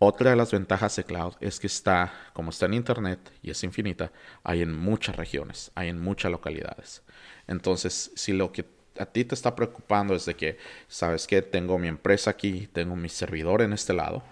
Otra 0.00 0.30
de 0.30 0.36
las 0.36 0.52
ventajas 0.52 0.94
de 0.94 1.02
cloud 1.02 1.34
es 1.40 1.58
que 1.58 1.66
está, 1.66 2.12
como 2.32 2.50
está 2.50 2.66
en 2.66 2.74
internet 2.74 3.32
y 3.42 3.50
es 3.50 3.64
infinita, 3.64 4.12
hay 4.44 4.62
en 4.62 4.72
muchas 4.72 5.16
regiones, 5.16 5.72
hay 5.74 5.88
en 5.88 5.98
muchas 5.98 6.30
localidades. 6.30 7.02
Entonces, 7.48 8.12
si 8.14 8.32
lo 8.32 8.52
que 8.52 8.64
a 8.96 9.06
ti 9.06 9.24
te 9.24 9.34
está 9.34 9.56
preocupando 9.56 10.14
es 10.14 10.24
de 10.24 10.36
que, 10.36 10.58
sabes 10.86 11.26
que 11.26 11.42
tengo 11.42 11.78
mi 11.78 11.88
empresa 11.88 12.30
aquí, 12.30 12.68
tengo 12.72 12.94
mi 12.94 13.08
servidor 13.08 13.60
en 13.62 13.72
este 13.72 13.92
lado, 13.92 14.22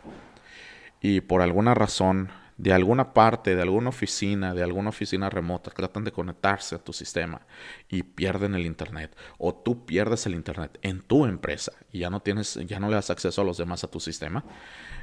y 1.00 1.20
por 1.20 1.42
alguna 1.42 1.74
razón 1.74 2.30
de 2.58 2.72
alguna 2.72 3.12
parte, 3.12 3.54
de 3.54 3.62
alguna 3.62 3.90
oficina, 3.90 4.54
de 4.54 4.62
alguna 4.62 4.88
oficina 4.88 5.28
remota, 5.28 5.70
tratan 5.70 6.04
de 6.04 6.12
conectarse 6.12 6.74
a 6.74 6.78
tu 6.78 6.92
sistema 6.94 7.42
y 7.88 8.02
pierden 8.02 8.54
el 8.54 8.64
internet 8.64 9.14
o 9.36 9.54
tú 9.54 9.84
pierdes 9.84 10.24
el 10.26 10.34
internet 10.34 10.78
en 10.80 11.02
tu 11.02 11.26
empresa 11.26 11.72
y 11.92 11.98
ya 12.00 12.10
no 12.10 12.20
tienes 12.20 12.54
ya 12.66 12.80
no 12.80 12.88
le 12.88 12.94
das 12.94 13.10
acceso 13.10 13.42
a 13.42 13.44
los 13.44 13.58
demás 13.58 13.84
a 13.84 13.88
tu 13.88 14.00
sistema, 14.00 14.44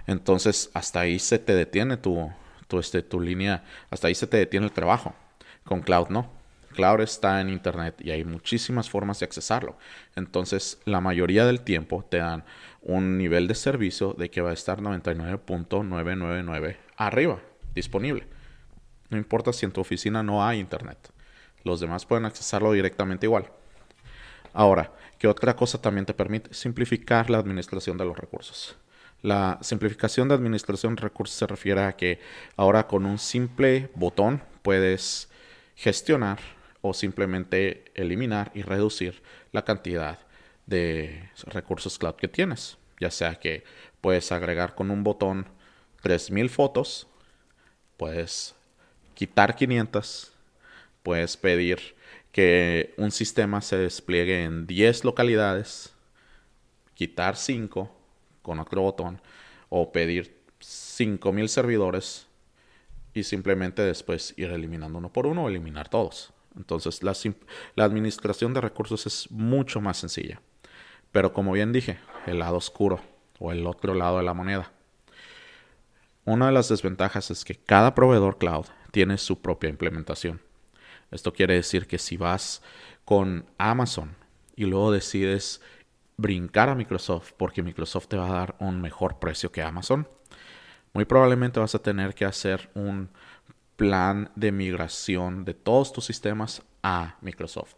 entonces 0.08 0.72
hasta 0.74 1.02
ahí 1.02 1.20
se 1.20 1.38
te 1.40 1.54
detiene 1.54 1.98
tu 1.98 2.32
tu 2.68 2.80
este 2.80 3.04
tu 3.04 3.20
línea, 3.20 3.64
hasta 3.92 4.08
ahí 4.08 4.16
se 4.16 4.28
te 4.28 4.38
detiene 4.38 4.66
el 4.66 4.72
trabajo. 4.72 5.14
Con 5.64 5.82
cloud 5.82 6.10
no. 6.10 6.43
Cloud 6.74 7.02
está 7.02 7.40
en 7.40 7.50
internet 7.50 7.96
y 8.00 8.12
hay 8.12 8.26
muchísimas 8.26 8.90
formas 8.90 9.20
de 9.20 9.26
accesarlo. 9.26 9.78
Entonces, 10.16 10.80
la 10.86 11.00
mayoría 11.00 11.46
del 11.46 11.62
tiempo 11.62 12.06
te 12.10 12.18
dan 12.18 12.44
un 12.82 13.18
nivel 13.18 13.48
de 13.48 13.56
servicio 13.56 14.14
de 14.14 14.30
que 14.30 14.42
va 14.42 14.50
a 14.50 14.54
estar 14.54 14.82
99.999 14.82 16.76
arriba, 16.98 17.40
disponible. 17.74 18.28
No 19.10 19.18
importa 19.18 19.54
si 19.54 19.66
en 19.66 19.72
tu 19.72 19.80
oficina 19.82 20.24
no 20.24 20.46
hay 20.46 20.60
internet. 20.60 20.98
Los 21.64 21.80
demás 21.80 22.06
pueden 22.06 22.26
accesarlo 22.26 22.74
directamente 22.74 23.26
igual. 23.26 23.50
Ahora, 24.54 24.92
¿qué 25.18 25.28
otra 25.28 25.56
cosa 25.56 25.82
también 25.82 26.06
te 26.06 26.14
permite? 26.14 26.54
Simplificar 26.54 27.30
la 27.30 27.38
administración 27.38 27.98
de 27.98 28.06
los 28.06 28.18
recursos. 28.18 28.76
La 29.22 29.58
simplificación 29.62 30.28
de 30.28 30.36
administración 30.36 30.96
de 30.96 31.04
recursos 31.04 31.38
se 31.38 31.48
refiere 31.48 31.84
a 31.84 31.96
que 31.96 32.20
ahora 32.58 32.88
con 32.88 33.06
un 33.06 33.18
simple 33.18 33.90
botón 33.96 34.44
puedes 34.62 35.30
gestionar 35.76 36.40
o 36.84 36.94
simplemente 36.94 37.86
eliminar 37.96 38.52
y 38.54 38.62
reducir 38.62 39.24
la 39.54 39.64
cantidad 39.64 40.20
de 40.66 41.30
recursos 41.46 41.98
cloud 41.98 42.16
que 42.16 42.28
tienes. 42.28 42.78
Ya 43.00 43.10
sea 43.10 43.36
que 43.36 43.64
puedes 44.02 44.34
agregar 44.34 44.76
con 44.76 44.92
un 44.92 45.02
botón 45.02 45.48
3000 46.02 46.50
fotos, 46.50 47.08
puedes 47.96 48.54
quitar 49.14 49.56
500, 49.56 50.34
puedes 51.04 51.38
pedir 51.38 51.96
que 52.34 52.94
un 52.98 53.12
sistema 53.12 53.62
se 53.62 53.78
despliegue 53.78 54.44
en 54.44 54.68
10 54.68 55.06
localidades, 55.06 55.94
quitar 56.96 57.38
5 57.38 57.96
con 58.42 58.60
otro 58.60 58.82
botón 58.82 59.22
o 59.70 59.94
pedir 59.94 60.38
5000 60.60 61.48
servidores 61.48 62.28
y 63.14 63.24
simplemente 63.24 63.82
después 63.84 64.34
ir 64.36 64.50
eliminando 64.50 64.98
uno 64.98 65.14
por 65.14 65.28
uno 65.28 65.46
o 65.46 65.50
eliminar 65.50 65.88
todos. 65.88 66.33
Entonces 66.58 67.02
la, 67.04 67.14
administración 67.84 68.54
de 68.54 68.62
recursos 68.62 69.06
es 69.06 69.32
mucho 69.32 69.82
más 69.82 69.98
sencilla. 69.98 70.42
Pero 71.12 71.34
como 71.34 71.52
bien 71.52 71.72
dije, 71.72 72.00
el 72.26 72.40
lado 72.40 72.58
oscuro 72.58 73.02
o 73.40 73.52
el 73.52 73.66
otro 73.68 73.94
lado 73.94 74.18
de 74.18 74.24
la 74.24 74.34
moneda. 74.34 74.72
Una 76.26 76.48
de 76.48 76.54
las 76.54 76.70
desventajas 76.70 77.32
es 77.32 77.44
que 77.44 77.56
cada 77.56 77.94
proveedor 77.96 78.38
cloud 78.38 78.66
tiene 78.92 79.18
su 79.18 79.42
propia 79.42 79.70
implementación. 79.70 80.42
Esto 81.12 81.34
quiere 81.34 81.56
decir 81.56 81.86
que 81.86 82.00
si 82.00 82.18
vas 82.18 82.62
con 83.06 83.46
Amazon 83.58 84.16
y 84.56 84.66
luego 84.66 84.92
decides 84.92 85.62
brincar 86.18 86.70
a 86.70 86.76
Microsoft 86.76 87.34
porque 87.38 87.64
Microsoft 87.64 88.08
te 88.08 88.18
va 88.18 88.28
a 88.28 88.34
dar 88.34 88.56
un 88.60 88.82
mejor 88.82 89.20
precio 89.20 89.52
que 89.52 89.62
Amazon, 89.62 90.08
muy 90.94 91.06
probablemente 91.06 91.60
vas 91.60 91.76
a 91.76 91.82
tener 91.82 92.14
que 92.14 92.26
hacer 92.26 92.70
un 92.76 93.10
plan 93.76 94.32
de 94.36 94.52
migración 94.52 95.46
de 95.46 95.54
todos 95.54 95.94
tus 95.94 96.06
sistemas 96.06 96.62
a 96.84 97.18
Microsoft. 97.22 97.76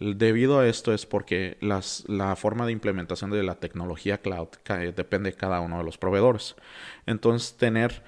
Debido 0.00 0.58
a 0.58 0.66
esto 0.66 0.92
es 0.92 1.06
porque 1.06 1.56
la 1.60 2.36
forma 2.36 2.66
de 2.66 2.72
implementación 2.72 3.30
de 3.30 3.42
la 3.42 3.54
tecnología 3.54 4.18
cloud 4.18 4.48
depende 4.94 5.30
de 5.30 5.36
cada 5.36 5.60
uno 5.60 5.78
de 5.78 5.84
los 5.84 5.98
proveedores. 5.98 6.56
Entonces, 7.06 7.56
tener 7.56 8.02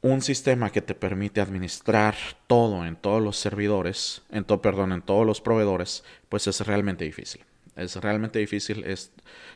un 0.00 0.20
sistema 0.20 0.70
que 0.70 0.82
te 0.82 0.96
permite 0.96 1.40
administrar 1.40 2.16
todo 2.48 2.84
en 2.84 2.96
todos 2.96 3.22
los 3.22 3.36
servidores, 3.36 4.22
en 4.30 4.44
todo, 4.44 4.60
perdón, 4.60 4.92
en 4.92 5.02
todos 5.02 5.24
los 5.24 5.40
proveedores, 5.40 6.02
pues 6.28 6.48
es 6.48 6.66
realmente 6.66 7.04
difícil. 7.04 7.44
Es 7.76 7.94
realmente 7.96 8.40
difícil, 8.40 8.84
es 8.84 9.12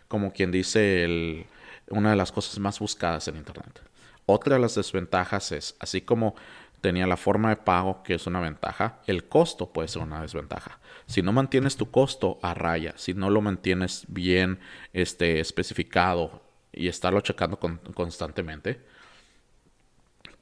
como 0.06 0.32
quien 0.32 0.52
dice 0.52 1.44
una 1.88 2.10
de 2.10 2.16
las 2.16 2.30
cosas 2.30 2.60
más 2.60 2.78
buscadas 2.78 3.26
en 3.26 3.36
Internet. 3.36 3.82
Otra 4.26 4.56
de 4.56 4.60
las 4.60 4.74
desventajas 4.74 5.52
es, 5.52 5.76
así 5.78 6.00
como 6.00 6.34
tenía 6.80 7.06
la 7.06 7.16
forma 7.16 7.50
de 7.50 7.56
pago, 7.56 8.02
que 8.02 8.14
es 8.14 8.26
una 8.26 8.40
ventaja, 8.40 9.00
el 9.06 9.28
costo 9.28 9.72
puede 9.72 9.88
ser 9.88 10.02
una 10.02 10.20
desventaja. 10.20 10.78
Si 11.06 11.22
no 11.22 11.32
mantienes 11.32 11.76
tu 11.76 11.90
costo 11.90 12.38
a 12.42 12.54
raya, 12.54 12.92
si 12.96 13.14
no 13.14 13.30
lo 13.30 13.40
mantienes 13.40 14.04
bien 14.08 14.60
este, 14.92 15.40
especificado 15.40 16.42
y 16.72 16.88
estarlo 16.88 17.20
checando 17.20 17.58
constantemente, 17.58 18.80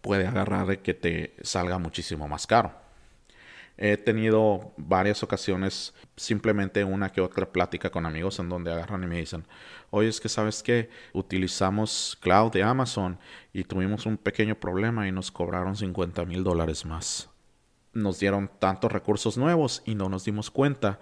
puede 0.01 0.27
agarrar 0.27 0.79
que 0.79 0.95
te 0.95 1.35
salga 1.43 1.79
muchísimo 1.79 2.27
más 2.29 2.47
caro. 2.47 2.84
He 3.77 3.97
tenido 3.97 4.73
varias 4.77 5.23
ocasiones, 5.25 5.95
simplemente 6.17 6.85
una 6.85 7.11
que 7.11 7.21
otra 7.21 7.51
plática 7.51 7.91
con 7.91 8.07
amigos 8.07 8.39
en 8.39 8.49
donde 8.49 8.73
agarran 8.73 9.03
y 9.03 9.07
me 9.07 9.19
dicen, 9.19 9.45
oye, 9.91 10.09
es 10.09 10.21
que 10.21 10.29
sabes 10.29 10.63
que 10.63 10.91
utilizamos 11.13 12.17
cloud 12.21 12.53
de 12.53 12.63
Amazon 12.63 13.19
y 13.53 13.65
tuvimos 13.65 14.07
un 14.07 14.17
pequeño 14.17 14.55
problema 14.55 15.09
y 15.09 15.13
nos 15.13 15.33
cobraron 15.33 15.75
50 15.75 16.25
mil 16.25 16.45
dólares 16.45 16.85
más. 16.85 17.31
Nos 17.93 18.21
dieron 18.21 18.49
tantos 18.61 18.93
recursos 18.93 19.37
nuevos 19.37 19.83
y 19.85 19.97
no 19.97 20.09
nos 20.09 20.25
dimos 20.25 20.51
cuenta. 20.51 21.01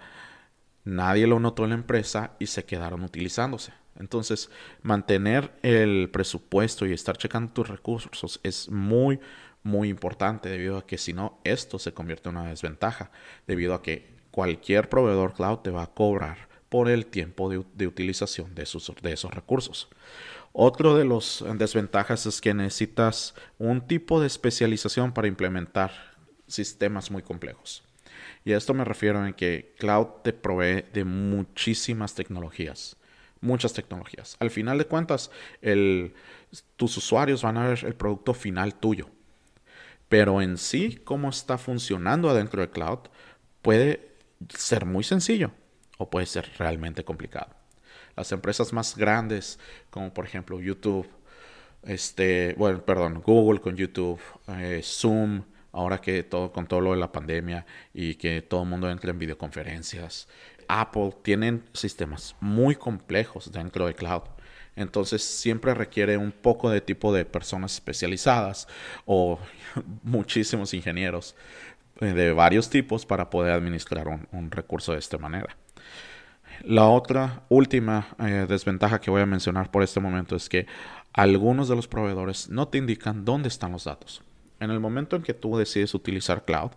Nadie 0.83 1.27
lo 1.27 1.39
notó 1.39 1.63
en 1.63 1.69
la 1.69 1.75
empresa 1.75 2.31
y 2.39 2.47
se 2.47 2.65
quedaron 2.65 3.03
utilizándose. 3.03 3.73
Entonces, 3.99 4.49
mantener 4.81 5.53
el 5.61 6.09
presupuesto 6.11 6.85
y 6.85 6.93
estar 6.93 7.17
checando 7.17 7.53
tus 7.53 7.67
recursos 7.67 8.39
es 8.43 8.69
muy, 8.69 9.19
muy 9.63 9.89
importante 9.89 10.49
debido 10.49 10.77
a 10.77 10.85
que 10.85 10.97
si 10.97 11.13
no, 11.13 11.39
esto 11.43 11.79
se 11.79 11.93
convierte 11.93 12.29
en 12.29 12.37
una 12.37 12.49
desventaja, 12.49 13.11
debido 13.47 13.73
a 13.73 13.81
que 13.81 14.13
cualquier 14.31 14.89
proveedor 14.89 15.33
cloud 15.33 15.59
te 15.59 15.71
va 15.71 15.83
a 15.83 15.93
cobrar 15.93 16.49
por 16.69 16.89
el 16.89 17.05
tiempo 17.05 17.49
de, 17.49 17.87
utilización 17.87 18.55
de, 18.55 18.67
de 19.01 19.13
esos 19.13 19.33
recursos. 19.33 19.89
Otro 20.53 20.95
de 20.95 21.05
los 21.05 21.43
desventajas 21.55 22.25
es 22.25 22.41
que 22.41 22.53
necesitas 22.53 23.35
un 23.57 23.81
tipo 23.87 24.19
de 24.19 24.27
especialización 24.27 25.13
para 25.13 25.27
implementar 25.27 25.91
sistemas 26.47 27.11
muy 27.11 27.21
complejos. 27.21 27.83
Y 28.45 28.53
a 28.53 28.57
esto 28.57 28.73
me 28.73 28.83
refiero 28.83 29.25
en 29.25 29.33
que 29.33 29.73
cloud 29.77 30.07
te 30.23 30.33
provee 30.33 30.85
de 30.93 31.05
muchísimas 31.05 32.15
tecnologías. 32.15 32.97
Muchas 33.41 33.73
tecnologías. 33.73 34.35
Al 34.39 34.49
final 34.49 34.77
de 34.77 34.85
cuentas, 34.85 35.29
tus 36.75 36.97
usuarios 36.97 37.43
van 37.43 37.57
a 37.57 37.67
ver 37.67 37.83
el 37.85 37.95
producto 37.95 38.33
final 38.33 38.75
tuyo. 38.75 39.09
Pero 40.13 40.43
en 40.43 40.59
sí, 40.59 41.01
cómo 41.03 41.31
está 41.31 41.57
funcionando 41.57 42.29
adentro 42.29 42.61
de 42.61 42.69
cloud 42.69 42.99
puede 43.63 44.11
ser 44.47 44.85
muy 44.85 45.03
sencillo. 45.03 45.49
o 45.97 46.07
puede 46.07 46.27
ser 46.27 46.51
realmente 46.59 47.03
complicado. 47.03 47.47
Las 48.15 48.31
empresas 48.31 48.73
más 48.73 48.95
grandes, 48.95 49.57
como 49.89 50.13
por 50.13 50.25
ejemplo 50.25 50.61
YouTube, 50.61 51.09
este, 51.81 52.53
bueno, 52.59 52.85
perdón, 52.85 53.23
Google 53.25 53.59
con 53.59 53.75
YouTube, 53.75 54.19
eh, 54.49 54.81
Zoom, 54.83 55.45
ahora 55.71 55.99
que 55.99 56.21
todo 56.21 56.51
con 56.51 56.67
todo 56.67 56.81
lo 56.81 56.91
de 56.91 56.97
la 56.97 57.11
pandemia 57.11 57.65
y 57.91 58.13
que 58.13 58.43
todo 58.43 58.61
el 58.61 58.69
mundo 58.69 58.91
entra 58.91 59.09
en 59.09 59.17
videoconferencias, 59.17 60.27
Apple 60.67 61.15
tienen 61.23 61.63
sistemas 61.73 62.35
muy 62.39 62.75
complejos 62.75 63.51
dentro 63.51 63.87
de 63.87 63.95
cloud. 63.95 64.21
Entonces 64.75 65.23
siempre 65.23 65.73
requiere 65.73 66.17
un 66.17 66.31
poco 66.31 66.69
de 66.69 66.81
tipo 66.81 67.13
de 67.13 67.25
personas 67.25 67.73
especializadas 67.73 68.67
o 69.05 69.39
muchísimos 70.03 70.73
ingenieros 70.73 71.35
eh, 72.01 72.07
de 72.07 72.33
varios 72.33 72.69
tipos 72.69 73.05
para 73.05 73.29
poder 73.29 73.53
administrar 73.53 74.07
un, 74.07 74.51
recurso 74.51 74.93
de 74.93 74.99
esta 74.99 75.17
manera. 75.17 75.55
La 76.63 76.87
otra 76.87 77.43
última 77.49 78.07
eh, 78.19 78.45
desventaja 78.47 78.99
que 78.99 79.11
voy 79.11 79.21
a 79.21 79.25
mencionar 79.25 79.69
por 79.69 79.83
este 79.83 79.99
momento 79.99 80.35
es 80.35 80.49
que 80.49 80.65
algunos 81.13 81.67
de 81.67 81.75
los 81.75 81.87
proveedores 81.87 82.49
no 82.49 82.67
te 82.67 82.77
indican 82.77 83.25
dónde 83.25 83.47
están 83.49 83.71
los 83.71 83.83
datos. 83.83 84.23
En 84.59 84.71
el 84.71 84.79
momento 84.79 85.15
en 85.15 85.23
que 85.23 85.33
tú 85.33 85.57
decides 85.57 85.93
utilizar 85.93 86.45
cloud, 86.45 86.71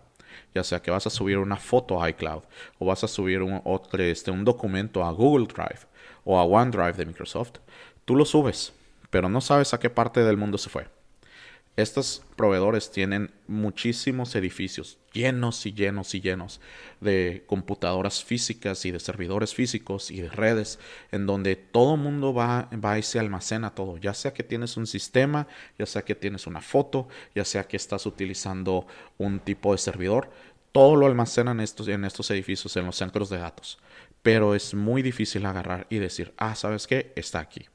ya 0.53 0.63
sea 0.63 0.81
que 0.81 0.91
vas 0.91 1.07
a 1.07 1.09
subir 1.09 1.37
una 1.37 1.55
foto 1.55 2.01
a 2.01 2.09
iCloud 2.09 2.43
o 2.79 2.85
vas 2.85 3.03
a 3.03 3.07
subir 3.07 3.41
un, 3.41 3.61
otro, 3.63 4.03
este, 4.03 4.29
un 4.29 4.43
documento 4.43 5.03
a 5.03 5.11
Google 5.11 5.47
Drive 5.47 5.87
o 6.27 6.37
a 6.37 6.43
OneDrive 6.43 6.93
de 6.93 7.05
Microsoft, 7.05 7.59
tú 8.03 8.17
lo 8.17 8.25
subes, 8.25 8.73
pero 9.09 9.29
no 9.29 9.39
sabes 9.39 9.73
a 9.73 9.79
qué 9.79 9.89
parte 9.89 10.25
del 10.25 10.35
mundo 10.35 10.57
se 10.57 10.69
fue. 10.69 10.87
Estos 11.77 12.21
proveedores 12.35 12.91
tienen 12.91 13.31
muchísimos 13.47 14.35
edificios 14.35 14.97
llenos 15.13 15.65
y 15.65 15.73
llenos 15.73 16.13
y 16.15 16.21
llenos 16.21 16.59
de 16.99 17.45
computadoras 17.47 18.23
físicas 18.25 18.85
y 18.85 18.91
de 18.91 18.99
servidores 18.99 19.53
físicos 19.53 20.11
y 20.11 20.19
de 20.19 20.29
redes 20.29 20.79
en 21.11 21.27
donde 21.27 21.55
todo 21.55 21.95
mundo 21.95 22.33
va, 22.33 22.67
va 22.83 22.99
y 22.99 23.03
se 23.03 23.19
almacena 23.19 23.73
todo, 23.73 23.97
ya 23.97 24.13
sea 24.13 24.33
que 24.33 24.43
tienes 24.43 24.75
un 24.75 24.85
sistema, 24.85 25.47
ya 25.79 25.85
sea 25.85 26.03
que 26.03 26.15
tienes 26.15 26.45
una 26.45 26.61
foto, 26.61 27.07
ya 27.35 27.45
sea 27.45 27.63
que 27.63 27.77
estás 27.77 28.05
utilizando 28.05 28.85
un 29.17 29.39
tipo 29.39 29.71
de 29.71 29.77
servidor, 29.77 30.29
todo 30.73 30.97
lo 30.97 31.05
almacenan 31.05 31.61
estos, 31.61 31.87
en 31.87 32.03
estos 32.03 32.29
edificios, 32.31 32.75
en 32.75 32.85
los 32.85 32.97
centros 32.97 33.29
de 33.29 33.37
datos. 33.37 33.79
Pero 34.21 34.55
es 34.55 34.73
muy 34.73 35.01
difícil 35.01 35.45
agarrar 35.45 35.87
y 35.89 35.99
decir, 35.99 36.33
ah, 36.37 36.55
¿sabes 36.55 36.87
qué? 36.87 37.13
Está 37.15 37.39
aquí. 37.39 37.67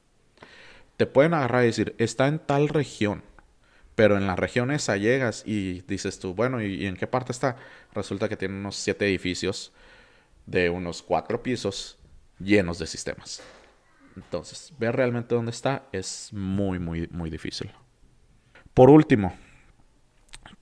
Te 0.97 1.05
pueden 1.05 1.33
agarrar 1.33 1.63
y 1.63 1.67
decir, 1.67 1.95
está 1.97 2.27
en 2.27 2.39
tal 2.39 2.69
región 2.69 3.23
pero 3.95 4.17
en 4.17 4.27
la 4.27 4.35
región 4.35 4.71
esa 4.71 4.97
llegas 4.97 5.43
y 5.45 5.81
dices 5.81 6.19
tú, 6.19 6.33
bueno, 6.33 6.61
¿y, 6.61 6.85
en 6.85 6.95
qué 6.95 7.07
parte 7.07 7.31
está? 7.31 7.57
Resulta 7.93 8.27
que 8.27 8.37
tiene 8.37 8.55
unos 8.55 8.75
siete 8.75 9.05
edificios 9.05 9.71
de 10.45 10.69
unos 10.69 11.01
cuatro 11.01 11.41
pisos 11.43 11.97
llenos 12.39 12.79
de 12.79 12.87
sistemas. 12.87 13.41
Entonces, 14.15 14.73
ver 14.77 14.95
realmente 14.95 15.35
dónde 15.35 15.51
está 15.51 15.83
es 15.91 16.29
muy, 16.33 16.79
muy, 16.79 17.07
muy 17.11 17.29
difícil. 17.29 17.71
Por 18.73 18.89
último, 18.89 19.35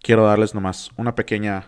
quiero 0.01 0.25
darles 0.25 0.53
nomás 0.53 0.89
una 0.97 1.15
pequeña 1.15 1.65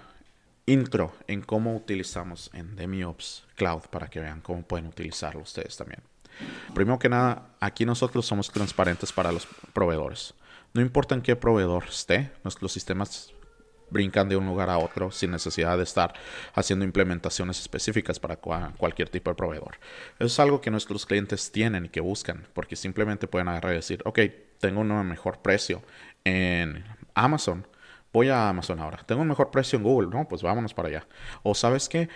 intro 0.66 1.14
en 1.28 1.42
cómo 1.42 1.76
utilizamos 1.76 2.50
en 2.54 2.76
DemiOps 2.76 3.46
Cloud 3.56 3.84
para 3.90 4.08
que 4.08 4.20
vean 4.20 4.42
cómo 4.42 4.64
pueden 4.64 4.88
utilizarlo 4.88 5.42
ustedes 5.42 5.76
también. 5.78 6.02
Primero 6.74 6.98
que 7.00 7.10
nada, 7.10 7.50
aquí 7.60 7.86
nosotros 7.86 8.26
somos 8.26 8.50
transparentes 8.50 9.12
para 9.12 9.32
los 9.32 9.48
proveedores. 9.74 10.34
No 10.74 10.82
importa 10.82 11.14
en 11.14 11.22
qué 11.22 11.36
proveedor 11.36 11.86
esté, 11.88 12.32
nuestros 12.44 12.72
sistemas 12.72 13.34
brincan 13.92 14.28
de 14.28 14.36
un 14.36 14.48
lugar 14.48 14.72
a 14.72 14.80
otro 14.80 15.12
sin 15.12 15.30
necesidad 15.30 15.78
de 15.78 15.84
estar 15.84 16.16
haciendo 16.56 16.84
implementaciones 16.84 17.60
específicas 17.60 18.20
para 18.20 18.38
cualquier 18.38 19.10
tipo 19.10 19.30
de 19.30 19.36
proveedor. 19.36 19.78
Eso 20.16 20.26
es 20.26 20.40
algo 20.40 20.62
que 20.62 20.72
nuestros 20.72 21.06
clientes 21.06 21.52
tienen 21.52 21.86
y 21.86 21.90
que 21.90 22.02
buscan, 22.02 22.48
porque 22.54 22.76
simplemente 22.76 23.28
pueden 23.28 23.50
agarrar 23.50 23.74
y 23.74 23.76
decir, 23.76 24.02
ok, 24.06 24.20
tengo 24.60 24.82
un 24.82 25.08
mejor 25.08 25.44
precio 25.44 25.84
en 26.24 26.84
Amazon, 27.14 27.68
voy 28.14 28.30
a 28.30 28.48
Amazon 28.48 28.80
ahora. 28.80 29.00
Tengo 29.06 29.22
un 29.24 29.28
mejor 29.28 29.52
precio 29.52 29.78
en 29.78 29.84
Google, 29.84 30.10
no, 30.10 30.28
pues 30.28 30.42
vámonos 30.42 30.74
para 30.74 30.88
allá. 30.88 31.08
O 31.42 31.56
sabes 31.56 31.90
que 31.90 32.08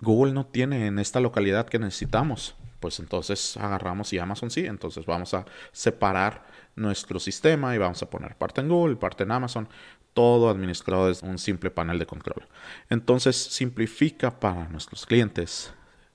Google 0.00 0.32
no 0.32 0.46
tiene 0.46 0.86
en 0.86 0.98
esta 0.98 1.20
localidad 1.20 1.66
que 1.66 1.78
necesitamos, 1.78 2.56
pues 2.80 3.00
entonces 3.00 3.56
agarramos 3.56 4.12
y 4.12 4.18
Amazon 4.18 4.50
sí, 4.50 4.66
entonces 4.66 5.06
vamos 5.06 5.34
a 5.34 5.44
separar 5.72 6.46
nuestro 6.76 7.18
sistema 7.18 7.74
y 7.74 7.78
vamos 7.78 8.02
a 8.02 8.10
poner 8.10 8.36
parte 8.36 8.60
en 8.60 8.68
Google, 8.68 8.96
parte 8.96 9.24
en 9.24 9.32
Amazon, 9.32 9.68
todo 10.12 10.48
administrado 10.48 11.08
desde 11.08 11.26
un 11.26 11.38
simple 11.38 11.70
panel 11.70 11.98
de 11.98 12.06
control. 12.06 12.46
Entonces 12.88 13.36
simplifica 13.36 14.38
para 14.38 14.68
nuestros 14.68 15.06
clientes 15.06 15.74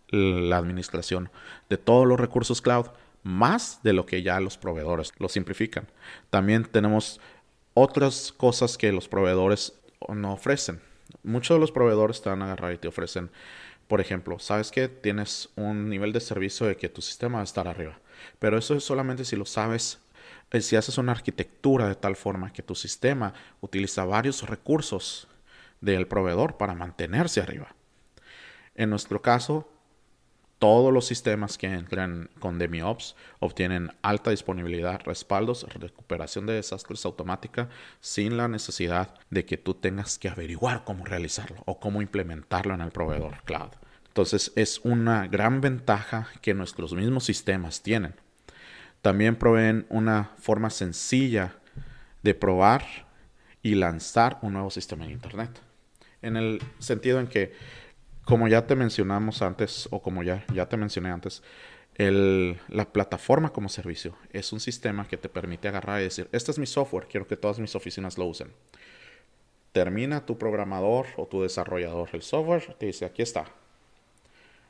la 0.10 0.58
administración 0.58 1.30
de 1.70 1.78
todos 1.78 2.08
los 2.08 2.20
recursos 2.20 2.62
cloud, 2.62 2.88
más 3.24 3.82
de 3.84 3.94
lo 3.94 4.06
que 4.06 4.24
ya 4.24 4.40
los 4.40 4.58
proveedores 4.58 5.14
lo 5.18 5.28
simplifican. 5.28 5.88
También 6.30 6.64
tenemos 6.64 7.20
otras 7.80 8.34
cosas 8.36 8.78
que 8.78 8.92
los 8.92 9.08
proveedores 9.08 9.74
no 10.08 10.34
ofrecen. 10.34 10.82
Muchos 11.24 11.56
de 11.56 11.62
los 11.62 11.72
proveedores 11.72 12.22
te 12.22 12.30
van 12.30 12.42
a 12.42 12.46
agarrar 12.46 12.74
y 12.74 12.78
te 12.78 12.88
ofrecen, 12.88 13.30
por 13.88 14.02
ejemplo, 14.02 14.40
sabes 14.40 14.72
que 14.72 14.88
tienes 14.88 15.50
un 15.56 15.90
nivel 15.90 16.14
de 16.14 16.20
servicio 16.20 16.68
de 16.68 16.78
que 16.78 16.90
tu 16.90 17.02
sistema 17.02 17.38
va 17.38 17.42
a 17.42 17.46
estar 17.46 17.68
arriba, 17.68 18.00
pero 18.38 18.58
eso 18.58 18.76
es 18.76 18.84
solamente 18.84 19.26
si 19.26 19.36
lo 19.36 19.46
sabes 19.46 20.00
eh, 20.52 20.62
si 20.62 20.76
haces 20.76 20.98
una 20.98 21.12
arquitectura 21.12 21.88
de 21.88 21.96
tal 21.96 22.16
forma 22.16 22.52
que 22.52 22.64
tu 22.64 22.76
sistema 22.76 23.34
utiliza 23.62 24.06
varios 24.06 24.48
recursos 24.48 25.28
del 25.80 26.08
proveedor 26.08 26.58
para 26.58 26.74
mantenerse 26.74 27.40
arriba. 27.40 27.76
En 28.76 28.90
nuestro 28.90 29.22
caso, 29.22 29.70
todos 30.60 30.94
los 30.94 31.08
sistemas 31.08 31.58
que 31.58 31.68
entran 31.68 32.30
con 32.40 32.60
DemiOps 32.60 33.16
obtienen 33.40 33.92
alta 34.02 34.32
disponibilidad, 34.32 35.02
respaldos, 35.06 35.66
recuperación 35.74 36.46
de 36.46 36.54
desastres 36.54 37.06
automática 37.06 37.70
sin 38.02 38.36
la 38.36 38.50
necesidad 38.50 39.16
de 39.30 39.46
que 39.46 39.58
tú 39.58 39.74
tengas 39.74 40.20
que 40.20 40.28
averiguar 40.28 40.84
cómo 40.84 41.06
realizarlo 41.06 41.64
o 41.66 41.80
cómo 41.80 42.02
implementarlo 42.02 42.74
en 42.74 42.82
el 42.82 42.92
proveedor 42.92 43.42
cloud. 43.46 43.70
Entonces 44.10 44.52
es 44.58 44.82
una 44.84 45.28
gran 45.28 45.62
ventaja 45.62 46.28
que 46.42 46.54
nuestros 46.54 46.94
mismos 46.94 47.24
sistemas 47.24 47.82
tienen. 47.82 48.16
También 49.02 49.38
proveen 49.38 49.86
una 49.90 50.32
forma 50.40 50.70
sencilla 50.70 51.56
de 52.22 52.34
probar 52.34 52.84
y 53.64 53.76
lanzar 53.76 54.40
un 54.42 54.54
nuevo 54.54 54.70
sistema 54.72 55.06
de 55.06 55.14
Internet. 55.14 55.62
En 56.22 56.36
el 56.36 56.62
sentido 56.80 57.22
en 57.22 57.28
que, 57.28 57.54
como 58.30 58.48
ya 58.48 58.68
te 58.68 58.76
mencionamos 58.76 59.42
antes, 59.42 59.90
o 59.90 60.04
como 60.04 60.22
ya, 60.22 60.46
ya 60.54 60.70
te 60.70 60.78
mencioné 60.78 61.10
antes, 61.10 61.42
la 61.98 62.94
plataforma 62.94 63.52
como 63.52 63.70
servicio 63.70 64.16
es 64.32 64.54
un 64.54 64.60
sistema 64.60 65.08
que 65.08 65.18
te 65.18 65.30
permite 65.30 65.68
agarrar 65.68 66.00
y 66.00 66.04
decir, 66.04 66.30
este 66.32 66.52
es 66.52 66.60
mi 66.60 66.68
software, 66.68 67.08
quiero 67.08 67.26
que 67.26 67.36
todas 67.36 67.58
mis 67.60 67.74
oficinas 67.74 68.20
lo 68.20 68.26
usen. 68.26 68.54
Termina 69.72 70.28
tu 70.28 70.38
programador 70.38 71.08
o 71.18 71.26
tu 71.26 71.42
desarrollador 71.42 72.10
el 72.14 72.22
software, 72.22 72.76
te 72.76 72.86
dice, 72.86 73.06
aquí 73.06 73.24
está, 73.24 73.46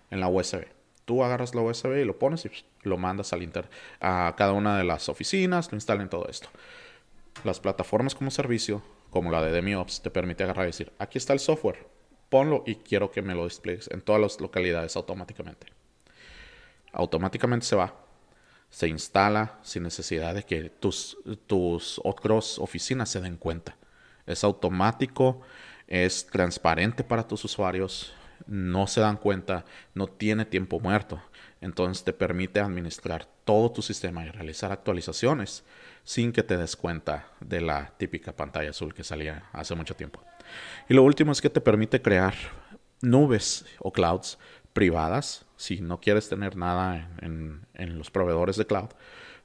en 0.09 0.21
la 0.21 0.29
USB 0.29 0.65
Tú 1.03 1.23
agarras 1.23 1.53
la 1.53 1.61
USB 1.61 1.97
y 1.97 2.05
lo 2.05 2.17
pones 2.17 2.45
y 2.45 2.51
lo 2.83 2.97
mandas 2.97 3.33
al 3.33 3.43
inter 3.43 3.67
a 3.99 4.35
cada 4.37 4.53
una 4.53 4.77
de 4.77 4.85
las 4.85 5.09
oficinas, 5.09 5.69
lo 5.71 5.75
instalen 5.75 6.07
todo 6.07 6.29
esto. 6.29 6.47
Las 7.43 7.59
plataformas 7.59 8.15
como 8.15 8.31
servicio, 8.31 8.83
como 9.09 9.31
la 9.31 9.43
de 9.43 9.51
DemiOps, 9.51 10.01
te 10.01 10.11
permite 10.11 10.43
agarrar 10.43 10.65
y 10.65 10.67
decir, 10.67 10.93
aquí 10.97 11.17
está 11.17 11.33
el 11.33 11.39
software, 11.39 11.98
ponlo 12.29 12.63
y 12.65 12.75
quiero 12.75 13.11
que 13.11 13.21
me 13.21 13.35
lo 13.35 13.43
despliegues 13.43 13.89
en 13.91 14.01
todas 14.01 14.21
las 14.21 14.39
localidades 14.39 14.95
automáticamente. 14.95 15.67
Automáticamente 16.91 17.65
se 17.65 17.75
va, 17.75 17.93
se 18.69 18.87
instala 18.87 19.59
sin 19.63 19.83
necesidad 19.83 20.33
de 20.33 20.43
que 20.43 20.69
tus, 20.69 21.17
tus 21.47 21.99
otras 22.03 22.59
oficinas 22.59 23.09
se 23.09 23.21
den 23.21 23.37
cuenta. 23.37 23.75
Es 24.25 24.43
automático, 24.43 25.41
es 25.87 26.27
transparente 26.27 27.03
para 27.03 27.27
tus 27.27 27.43
usuarios, 27.45 28.13
no 28.45 28.87
se 28.87 29.01
dan 29.01 29.17
cuenta, 29.17 29.65
no 29.93 30.07
tiene 30.07 30.45
tiempo 30.45 30.79
muerto. 30.79 31.21
Entonces 31.61 32.03
te 32.03 32.13
permite 32.13 32.59
administrar 32.59 33.27
todo 33.43 33.71
tu 33.71 33.81
sistema 33.81 34.25
y 34.25 34.29
realizar 34.29 34.71
actualizaciones 34.71 35.63
sin 36.03 36.31
que 36.31 36.43
te 36.43 36.57
des 36.57 36.75
cuenta 36.75 37.27
de 37.39 37.61
la 37.61 37.93
típica 37.97 38.31
pantalla 38.31 38.69
azul 38.69 38.93
que 38.93 39.03
salía 39.03 39.49
hace 39.51 39.75
mucho 39.75 39.95
tiempo. 39.95 40.23
Y 40.87 40.93
lo 40.93 41.03
último 41.03 41.31
es 41.31 41.41
que 41.41 41.49
te 41.49 41.61
permite 41.61 42.01
crear 42.01 42.33
nubes 43.01 43.65
o 43.79 43.91
clouds 43.91 44.37
privadas. 44.73 45.45
Si 45.55 45.81
no 45.81 45.99
quieres 45.99 46.29
tener 46.29 46.55
nada 46.55 47.09
en, 47.21 47.65
los 47.97 48.09
proveedores 48.11 48.55
de 48.55 48.65
cloud, 48.65 48.89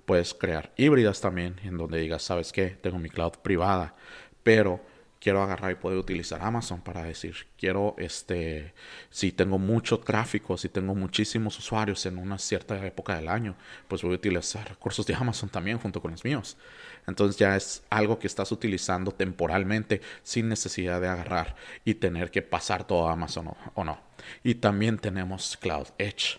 puedes 0.06 0.34
crear 0.34 0.72
híbridas 0.76 1.20
también 1.20 1.60
en 1.64 1.76
donde 1.76 1.98
digas, 1.98 2.22
¿sabes 2.22 2.52
qué? 2.52 2.70
Tengo 2.70 2.98
mi 2.98 3.10
cloud 3.10 3.32
privada, 3.42 3.94
pero 4.42 4.80
quiero 5.24 5.42
agarrar 5.42 5.72
y 5.72 5.76
poder 5.76 5.96
utilizar 5.96 6.42
Amazon 6.42 6.82
para 6.82 7.02
decir, 7.02 7.34
quiero, 7.56 7.94
este, 7.96 8.74
si 9.08 9.32
tengo 9.32 9.58
mucho 9.58 9.98
tráfico, 10.00 10.58
si 10.58 10.68
tengo 10.68 10.94
muchísimos 10.94 11.58
usuarios 11.58 12.04
en 12.04 12.18
una 12.18 12.38
cierta 12.38 12.86
época 12.86 13.16
del 13.16 13.28
año, 13.28 13.56
pues 13.88 14.02
voy 14.02 14.12
a 14.12 14.16
utilizar 14.16 14.68
recursos 14.68 15.06
de 15.06 15.14
Amazon 15.14 15.48
también 15.48 15.78
junto 15.78 16.02
con 16.02 16.10
los 16.10 16.22
míos. 16.24 16.58
Entonces 17.06 17.38
ya 17.38 17.56
es 17.56 17.82
algo 17.88 18.18
que 18.18 18.26
estás 18.26 18.52
utilizando 18.52 19.12
temporalmente 19.12 20.02
sin 20.22 20.50
necesidad 20.50 21.00
de 21.00 21.08
agarrar 21.08 21.56
y 21.86 21.94
tener 21.94 22.30
que 22.30 22.42
pasar 22.42 22.86
todo 22.86 23.08
a 23.08 23.12
Amazon 23.12 23.48
o, 23.74 23.82
no. 23.82 23.98
Y 24.42 24.56
también 24.56 24.98
tenemos 24.98 25.56
Cloud 25.56 25.86
Edge. 25.96 26.38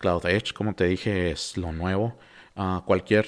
Cloud 0.00 0.26
Edge, 0.26 0.52
como 0.52 0.74
te 0.74 0.86
dije, 0.86 1.30
es 1.30 1.56
lo 1.56 1.70
nuevo. 1.70 2.18
Ah, 2.56 2.82
cualquier 2.84 3.26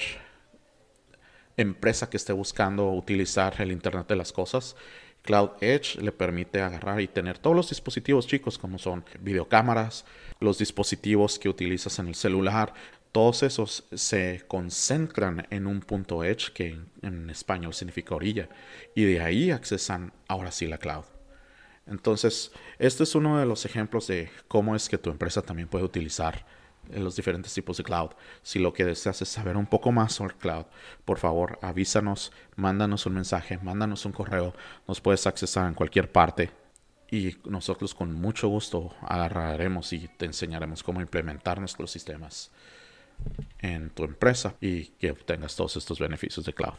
empresa 1.56 2.10
que 2.10 2.16
esté 2.16 2.32
buscando 2.32 2.90
utilizar 2.90 3.60
el 3.60 3.72
Internet 3.72 4.08
de 4.08 4.16
las 4.16 4.32
Cosas, 4.32 4.76
Cloud 5.22 5.50
Edge 5.60 6.00
le 6.00 6.12
permite 6.12 6.62
agarrar 6.62 7.00
y 7.00 7.08
tener 7.08 7.38
todos 7.38 7.56
los 7.56 7.68
dispositivos 7.68 8.26
chicos 8.26 8.58
como 8.58 8.78
son 8.78 9.04
videocámaras, 9.20 10.04
los 10.40 10.58
dispositivos 10.58 11.38
que 11.38 11.48
utilizas 11.48 11.98
en 11.98 12.08
el 12.08 12.14
celular, 12.14 12.72
todos 13.12 13.42
esos 13.42 13.84
se 13.94 14.44
concentran 14.46 15.46
en 15.50 15.66
un 15.66 15.80
punto 15.80 16.22
Edge 16.22 16.52
que 16.52 16.78
en, 17.02 17.30
español 17.30 17.74
significa 17.74 18.14
orilla 18.14 18.48
y 18.94 19.04
de 19.04 19.20
ahí 19.20 19.50
accesan 19.50 20.12
ahora 20.28 20.52
sí 20.52 20.66
la 20.66 20.78
cloud. 20.78 21.04
Entonces, 21.86 22.52
este 22.78 23.04
es 23.04 23.14
uno 23.14 23.38
de 23.38 23.46
los 23.46 23.64
ejemplos 23.64 24.06
de 24.08 24.28
cómo 24.48 24.76
es 24.76 24.88
que 24.88 24.98
tu 24.98 25.10
empresa 25.10 25.42
también 25.42 25.68
puede 25.68 25.84
utilizar 25.84 26.44
los 26.94 27.16
diferentes 27.16 27.52
tipos 27.52 27.76
de 27.76 27.84
cloud. 27.84 28.10
Si 28.42 28.58
lo 28.58 28.72
que 28.72 28.84
deseas 28.84 29.22
es 29.22 29.28
saber 29.28 29.56
un 29.56 29.66
poco 29.66 29.92
más 29.92 30.12
sobre 30.12 30.34
cloud, 30.34 30.66
por 31.04 31.18
favor 31.18 31.58
avísanos, 31.62 32.32
mándanos 32.56 33.06
un 33.06 33.14
mensaje, 33.14 33.58
mándanos 33.58 34.04
un 34.04 34.12
correo, 34.12 34.54
nos 34.86 35.00
puedes 35.00 35.26
accesar 35.26 35.68
en 35.68 35.74
cualquier 35.74 36.10
parte 36.10 36.50
y 37.10 37.36
nosotros 37.44 37.94
con 37.94 38.12
mucho 38.12 38.48
gusto 38.48 38.94
agarraremos 39.02 39.92
y 39.92 40.08
te 40.08 40.26
enseñaremos 40.26 40.82
cómo 40.82 41.00
implementar 41.00 41.60
nuestros 41.60 41.90
sistemas 41.90 42.50
en 43.60 43.90
tu 43.90 44.04
empresa 44.04 44.54
y 44.60 44.86
que 44.86 45.10
obtengas 45.10 45.56
todos 45.56 45.76
estos 45.76 45.98
beneficios 45.98 46.44
de 46.44 46.52
cloud. 46.52 46.78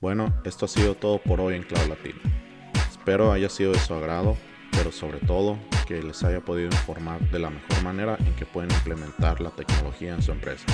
Bueno, 0.00 0.34
esto 0.44 0.66
ha 0.66 0.68
sido 0.68 0.94
todo 0.94 1.18
por 1.18 1.40
hoy 1.40 1.54
en 1.54 1.62
Cloud 1.62 1.88
Latino. 1.88 2.20
Espero 2.88 3.32
haya 3.32 3.48
sido 3.48 3.72
de 3.72 3.78
su 3.78 3.94
agrado, 3.94 4.36
pero 4.72 4.92
sobre 4.92 5.18
todo 5.18 5.58
que 5.86 6.02
les 6.02 6.22
haya 6.24 6.40
podido 6.40 6.68
informar 6.68 7.20
de 7.30 7.38
la 7.38 7.50
mejor 7.50 7.82
manera 7.82 8.16
en 8.18 8.34
que 8.34 8.46
pueden 8.46 8.70
implementar 8.70 9.40
la 9.40 9.50
tecnología 9.50 10.14
en 10.14 10.22
su 10.22 10.32
empresa. 10.32 10.66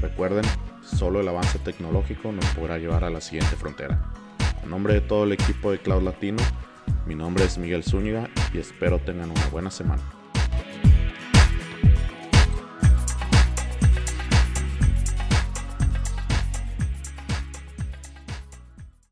Recuerden, 0.00 0.44
solo 0.82 1.20
el 1.20 1.28
avance 1.28 1.58
tecnológico 1.58 2.32
nos 2.32 2.44
podrá 2.46 2.78
llevar 2.78 3.04
a 3.04 3.10
la 3.10 3.20
siguiente 3.20 3.56
frontera. 3.56 4.12
En 4.62 4.70
nombre 4.70 4.94
de 4.94 5.00
todo 5.00 5.24
el 5.24 5.32
equipo 5.32 5.70
de 5.70 5.78
Cloud 5.78 6.02
Latino, 6.02 6.42
mi 7.06 7.14
nombre 7.14 7.44
es 7.44 7.58
Miguel 7.58 7.84
Zúñiga 7.84 8.28
y 8.52 8.58
espero 8.58 8.98
tengan 8.98 9.30
una 9.30 9.46
buena 9.48 9.70
semana. 9.70 10.02